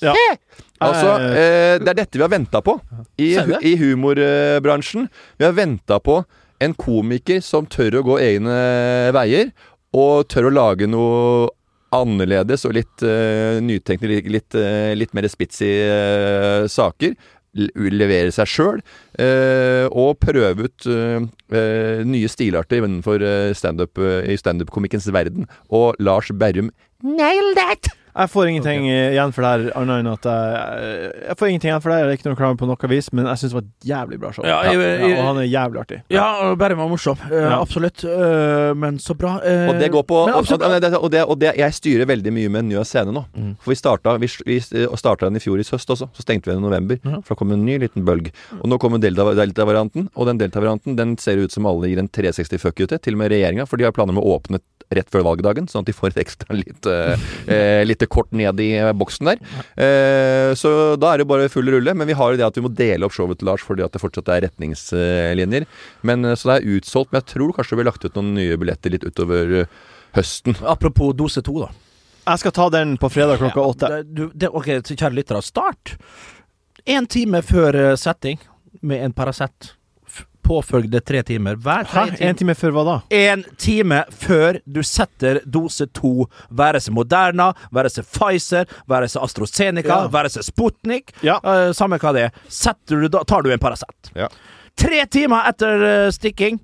[0.00, 0.14] Ja.
[0.80, 2.78] Altså, Eh, det er dette vi har venta på
[3.20, 5.10] i, i humorbransjen.
[5.36, 6.22] Vi har venta på
[6.60, 8.54] en komiker som tør å gå egne
[9.16, 9.50] veier,
[9.96, 11.48] og tør å lage noe
[11.96, 17.16] annerledes og litt uh, nytenkende, litt, eh, litt mer spitsy uh, saker.
[17.58, 18.78] L- Levere seg sjøl,
[19.90, 25.48] og prøve ut eh, eh, nye stilarter innenfor eh, eh, i standup-komikkens verden.
[25.66, 26.70] Og Lars Berrum
[27.02, 27.90] nail that!
[28.16, 31.82] Jeg får ingenting igjen for det her, annet enn at jeg Jeg får ingenting igjen
[31.84, 31.98] for det.
[32.00, 34.18] Jeg er ikke noe klar på noe vis, men jeg syns det var et jævlig
[34.20, 34.44] bra show.
[34.44, 36.02] Ja, jeg- jeg- og han er jævlig artig.
[36.10, 37.18] Ja, og Berrum var morsom.
[37.30, 37.60] Eh, Ja.
[37.60, 38.04] Absolutt.
[38.04, 39.36] Uh, men så bra.
[39.44, 42.32] Uh, Og det går på og, og, det, og, det, og det, Jeg styrer veldig
[42.32, 43.24] mye med en ny scene nå.
[43.36, 43.56] Mm.
[43.60, 46.08] For vi starta, vi, vi starta den i fjor i høst også.
[46.14, 46.98] Så stengte vi den i november.
[47.04, 47.20] Ja.
[47.22, 48.32] For da kom en ny liten bølg.
[48.60, 50.08] Og nå kommer delta- delta-varianten.
[50.16, 52.98] og den delta-varianten den ser ut som alle gir en 360 fuck you til.
[52.98, 53.66] Til og med regjeringa.
[53.68, 54.58] For de har planer om å åpne
[54.94, 58.60] rett før valgdagen, sånn at de får et ekstra lite, eh, eh, lite kort ned
[58.62, 59.42] i eh, boksen der.
[59.78, 61.94] Eh, så da er det bare full rulle.
[61.94, 63.94] Men vi har jo det at vi må dele opp showet til Lars fordi at
[63.94, 65.68] det fortsatt er retningslinjer.
[66.02, 67.12] Men eh, Så det er utsolgt.
[67.12, 69.64] Men jeg tror kanskje vi har lagt ut noen nye billetter litt utover
[70.16, 70.58] høsten.
[70.66, 71.70] Apropos dose to, da.
[72.30, 73.88] Jeg skal ta den på fredag klokka åtte.
[73.90, 75.96] Ja, du, det, ok, kjære lyttere, start
[76.88, 78.38] en time før setting
[78.80, 79.74] med en Paracet.
[80.46, 81.54] Påfølgde tre timer.
[81.60, 82.28] Hver tredje time.
[82.30, 82.94] En time før hva da?
[83.14, 89.22] En time før du setter dose to, være seg Moderna, være seg Pfizer, være seg
[89.26, 90.08] AstraZeneca, Ja.
[90.08, 91.38] være seg Sputnik, Ja.
[91.44, 92.32] Uh, samme hva det er,
[92.86, 94.12] du, da tar du en Paracet.
[94.16, 94.28] Ja.
[94.76, 96.58] Tre timer etter uh, stikking,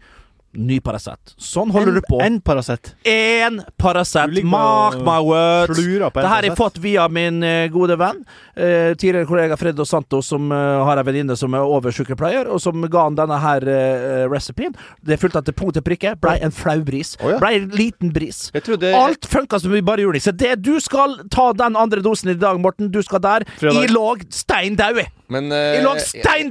[0.56, 1.34] ny Paracet.
[1.38, 2.20] Sånn holder En- du på.
[2.22, 2.94] En Paracet.
[3.04, 4.42] Én Paracet.
[4.44, 5.78] Mark my words.
[5.78, 8.24] En Det her har jeg fått via min eh, gode venn,
[8.56, 12.60] eh, tidligere kollega Fred Dos Santos, som eh, har en venninne som er oversykepleier, og
[12.60, 14.74] som ga han denne her eh, recipeen.
[15.04, 16.14] Det fulgte han til punkt og prikke.
[16.20, 17.16] Blei en flau bris.
[17.22, 17.38] Oh, ja.
[17.38, 18.50] Blei en liten bris.
[18.66, 20.20] Trodde Alt funka som vi bare gjorde.
[20.24, 22.90] Så det du skal ta den andre dosen i dag, Morten.
[22.90, 23.44] Du skal der.
[23.60, 23.84] Fredag.
[23.84, 25.10] I lå stein dau, jeg.
[25.32, 26.50] Men uh, Jeg lå stein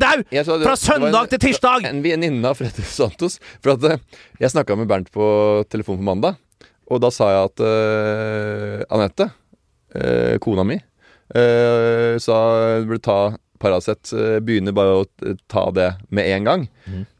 [0.63, 1.85] Fra søndag en- til tirsdag!
[1.89, 3.39] En venninne av Fredrik Santos.
[3.63, 3.97] For at uh,
[4.41, 5.27] jeg snakka med Bernt på
[5.71, 6.35] telefon på mandag,
[6.91, 9.29] og da sa jeg at uh, Anette,
[9.95, 10.75] uh, kona mi,
[11.33, 12.35] uh, sa
[12.81, 13.19] du burde ta
[13.61, 14.11] Paracet.
[14.45, 15.05] begynne bare å
[15.49, 16.65] ta det med en gang.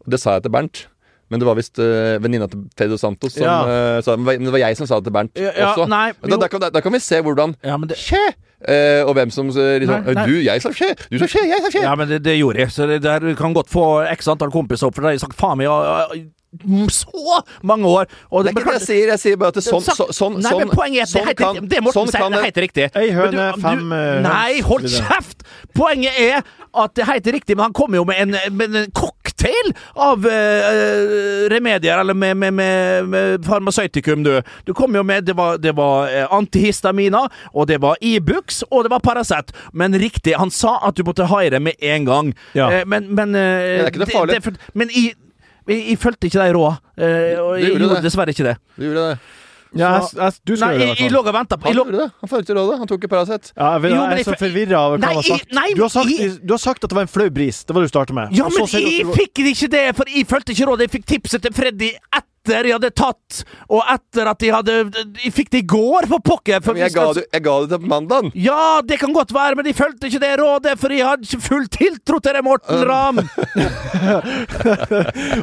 [0.03, 0.83] Og det sa jeg til Bernt.
[1.31, 3.55] Men det var visst uh, venninna til Fredrik Santos som Ja.
[3.65, 5.87] eh, sa Men det var jeg som sa det til Bernt Ja, ja, også.
[5.89, 8.19] nei, da, da, kan, da, da kan vi se hvordan Ja, men det, Skje!
[8.67, 10.25] Eh, og hvem som eh, liksom Nei, nei.
[10.25, 10.91] Du, jeg sa skje!
[11.11, 11.43] Du sa skje!
[11.51, 11.83] Jeg sa skje!
[11.85, 13.85] Ja, men det, det gjorde jeg, så det der kan godt få
[14.15, 15.69] x antall kompiser opp, for det har jeg sagt faen meg
[16.89, 18.05] så mange år.
[18.31, 19.09] Og Det er ikke det jeg sier.
[19.11, 21.27] Jeg sier bare at det, sånn, så, sånn, Nei, men sånn- poenget er det sånn
[21.29, 22.85] er kan- det Morten sånn sier, det heter riktig.
[22.95, 25.43] Ei høne, du- fem, du- eh, Nei, hold kjeft!
[25.75, 26.43] Poenget er
[26.73, 28.91] at det heter riktig, men han kommer jo med en, med en
[29.45, 34.41] cocktail av eh, remedier, eller med, med, med, med farmasøytikum, du.
[34.65, 38.91] Du kom jo med Det var, det var antihistamina, og det var Ibux, og det
[38.91, 39.53] var Paracet.
[39.73, 42.33] Men riktig, han sa at du måtte ha i det med en gang.
[42.53, 42.71] Ja.
[42.71, 44.41] Eh, men men eh, det er ikke noe farlig.
[44.43, 45.15] det- men jeg,
[45.67, 48.57] jeg, jeg fulgte ikke de råda, eh, og jeg gjorde gjorde dessverre ikke det.
[48.77, 49.17] Du gjorde det.
[49.73, 50.99] Ja, jeg, jeg, du skal Nei, gjøre det.
[50.99, 52.07] jeg, lå og venta på Han gjorde det.
[52.21, 52.77] Han fulgte rådet.
[52.79, 53.51] Han tok ikke Paracet.
[53.57, 55.51] Ja, jeg, Jo, jeg er så forvirra over hva Nei, han har sagt.
[55.57, 57.63] nei, du, har sagt jeg- du har sagt at det var en flau bris.
[57.65, 58.31] Det var det du starta med.
[58.37, 60.87] Ja, Og så men jeg du- fikk ikke det, for jeg fulgte ikke rådet.
[60.87, 64.75] Jeg fikk tipset til Freddy etter jeg hadde tatt, og etter at jeg hadde
[65.23, 66.61] Jeg fikk det i går, for pokker!
[66.63, 68.31] For jeg skal- jeg ga det til mandagen.
[68.35, 71.41] Ja, det kan godt være, men jeg fulgte ikke det rådet, for jeg hadde ikke
[71.41, 73.19] full tiltro til det, Morten Ramm!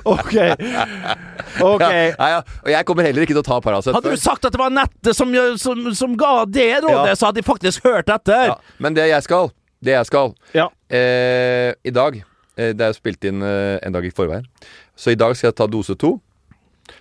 [0.04, 0.34] OK.
[1.60, 1.82] OK.
[1.82, 2.40] Ja, ja.
[2.64, 4.72] Og jeg kommer heller ikke til å ta Paracet Hadde du sagt at det var
[4.74, 8.52] nettet som, som, som ga det rådet, så hadde jeg faktisk hørt etter.
[8.52, 9.50] Ja, men det jeg skal,
[9.82, 10.68] det jeg skal Ja.
[10.92, 12.18] eh, I dag
[12.56, 14.46] eh, Det er spilt inn eh, en dag i forveien.
[14.96, 16.16] Så i dag skal jeg ta dose to.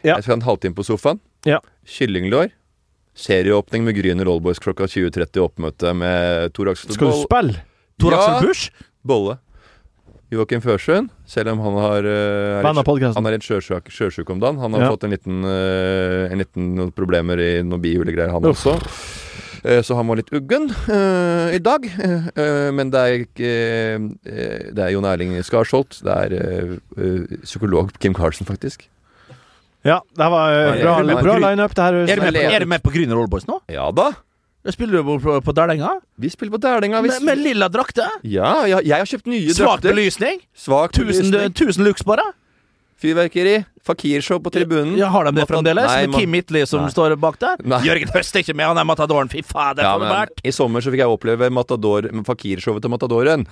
[0.03, 0.15] Ja.
[0.15, 1.19] Jeg skal ha en halvtime på sofaen.
[1.45, 1.59] Ja.
[1.85, 2.51] Kyllinglår.
[3.17, 5.41] Serieåpning med Grüner Oldboys klokka 20.30.
[5.43, 7.63] Oppmøte med Tor Aksel Skal du spille?
[7.99, 8.19] Tor Ja.
[8.21, 8.69] Aksel Busch?
[9.03, 9.37] Bolle.
[10.31, 14.61] Joakim Førsund, selv om han har uh, Han er litt sjøsjuk sjøsjuk om dagen.
[14.63, 14.91] Han har Ja.
[14.93, 18.63] fått en liten, uh, en liten problemer i noen bihulegreier, han Uff.
[18.63, 18.77] også.
[19.65, 20.71] Uh, Så han var litt uggen
[21.51, 21.83] i dag.
[22.73, 23.51] Men det er ikke
[24.73, 25.99] Det er Jon Erling Skarsholt.
[26.01, 26.79] Det er
[27.43, 28.87] psykolog Kim Carlsen, faktisk.
[29.83, 31.73] Ja, det var eh, bra, bra lineup.
[31.75, 33.61] Det Er du med, på- er du med på Grüner Oldboys nå?
[33.71, 34.11] Ja da!
[34.63, 35.95] Jeg spiller du på, på Dælenga?
[36.21, 36.99] Vi spiller på Dælenga.
[37.01, 38.11] Vi Med, med lilla drakter?
[38.23, 39.89] Ja, jeg, jeg har kjøpt nye Svak drakter.
[39.95, 40.41] belysning?
[40.53, 41.55] Svak Tusen, belysning.
[41.57, 42.27] tusen lux bare?
[43.01, 43.63] Fyrverkeri.
[43.83, 44.93] Fakirshow på tribunen.
[44.99, 45.87] Ja, har de det fremdeles?
[45.89, 46.91] Nei, med Kim Midtly som Nei.
[46.93, 47.57] står bak der?
[47.65, 47.79] Nei.
[47.87, 49.29] Jørgen Høst er ikke med, han er matadoren.
[49.31, 50.43] Fy fader, Ja, for men vært!
[50.45, 53.47] I sommer så fikk jeg oppleve Matador, Fakirshowet til Matadoren.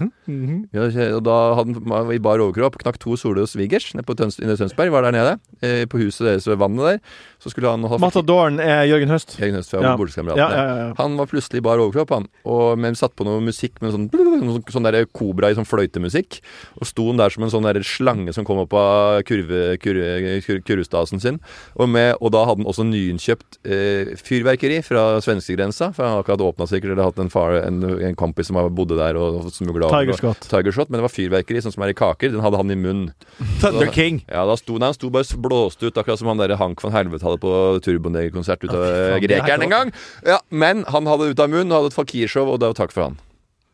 [0.73, 0.85] ja,
[1.17, 4.37] og da hadde han i bar overkropp knakk to soler hos svigers nede på Tøns
[4.37, 4.91] Tønsberg.
[4.93, 5.33] Var der nede,
[5.65, 6.99] eh, på huset deres ved vannet der.
[7.41, 9.37] Så skulle han ha Matadoren er Jørgen Høst.
[9.39, 9.95] Jørgen Høst fra Ja.
[9.97, 10.93] Ja, ja, ja, ja.
[10.99, 12.27] Han var plutselig i bar overkropp, han.
[12.45, 16.39] Og, men satt på noe musikk med sånn, sånn, sånn der kobra i sånn fløytemusikk.
[16.81, 20.18] Og sto han der som en sånn der slange som kom opp av kurve, kurve,
[20.18, 20.18] kur-
[20.67, 21.39] kurustasen sin.
[21.75, 25.91] Og, med, og da hadde han også nyinnkjøpt eh, fyrverkeri fra svenskegrensa.
[25.95, 28.97] For han har akkurat åpna sikkert, eller hatt en, far, en, en kompis som bodde
[28.99, 30.49] der og smugla Tigershot.
[30.49, 32.33] Tiger men det var fyrverkeri, sånn som er i kaker.
[32.33, 33.13] Den hadde han i munnen.
[33.61, 34.23] Thunder King.
[34.27, 36.95] Ja, da sto, nei, han sto bare blåste ut, akkurat som han der Hank van
[36.95, 37.53] Helvete hadde på
[37.85, 39.95] Turboneger-konsert ut av er Grekeren en gang.
[40.27, 42.95] Ja, men han hadde det ut av munnen, hadde et fakirshow, og det var takk
[42.95, 43.19] for han.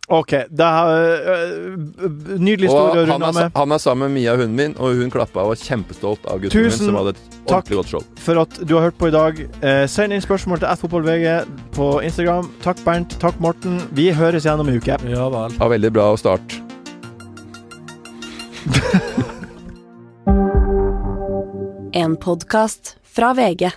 [0.08, 0.30] OK.
[0.54, 3.52] Det er øh, øh, Nydelig historie å runde med.
[3.56, 6.62] han er sammen med Mia, hunden min, og hun klappa og var kjempestolt av gutten
[6.62, 7.56] min, Tusen som hadde et takk.
[7.56, 8.04] ordentlig godt show.
[8.22, 9.42] for at du har hørt på i dag.
[9.66, 11.26] Eh, send inn spørsmål til fotballvg
[11.74, 12.52] på Instagram.
[12.62, 13.18] Takk, Bernt.
[13.20, 13.82] Takk, Morten.
[13.98, 15.00] Vi høres igjen om en uke.
[15.10, 15.58] Ja vel.
[15.58, 16.62] Ja, veldig bra start.
[21.96, 23.72] En podkast fra VG.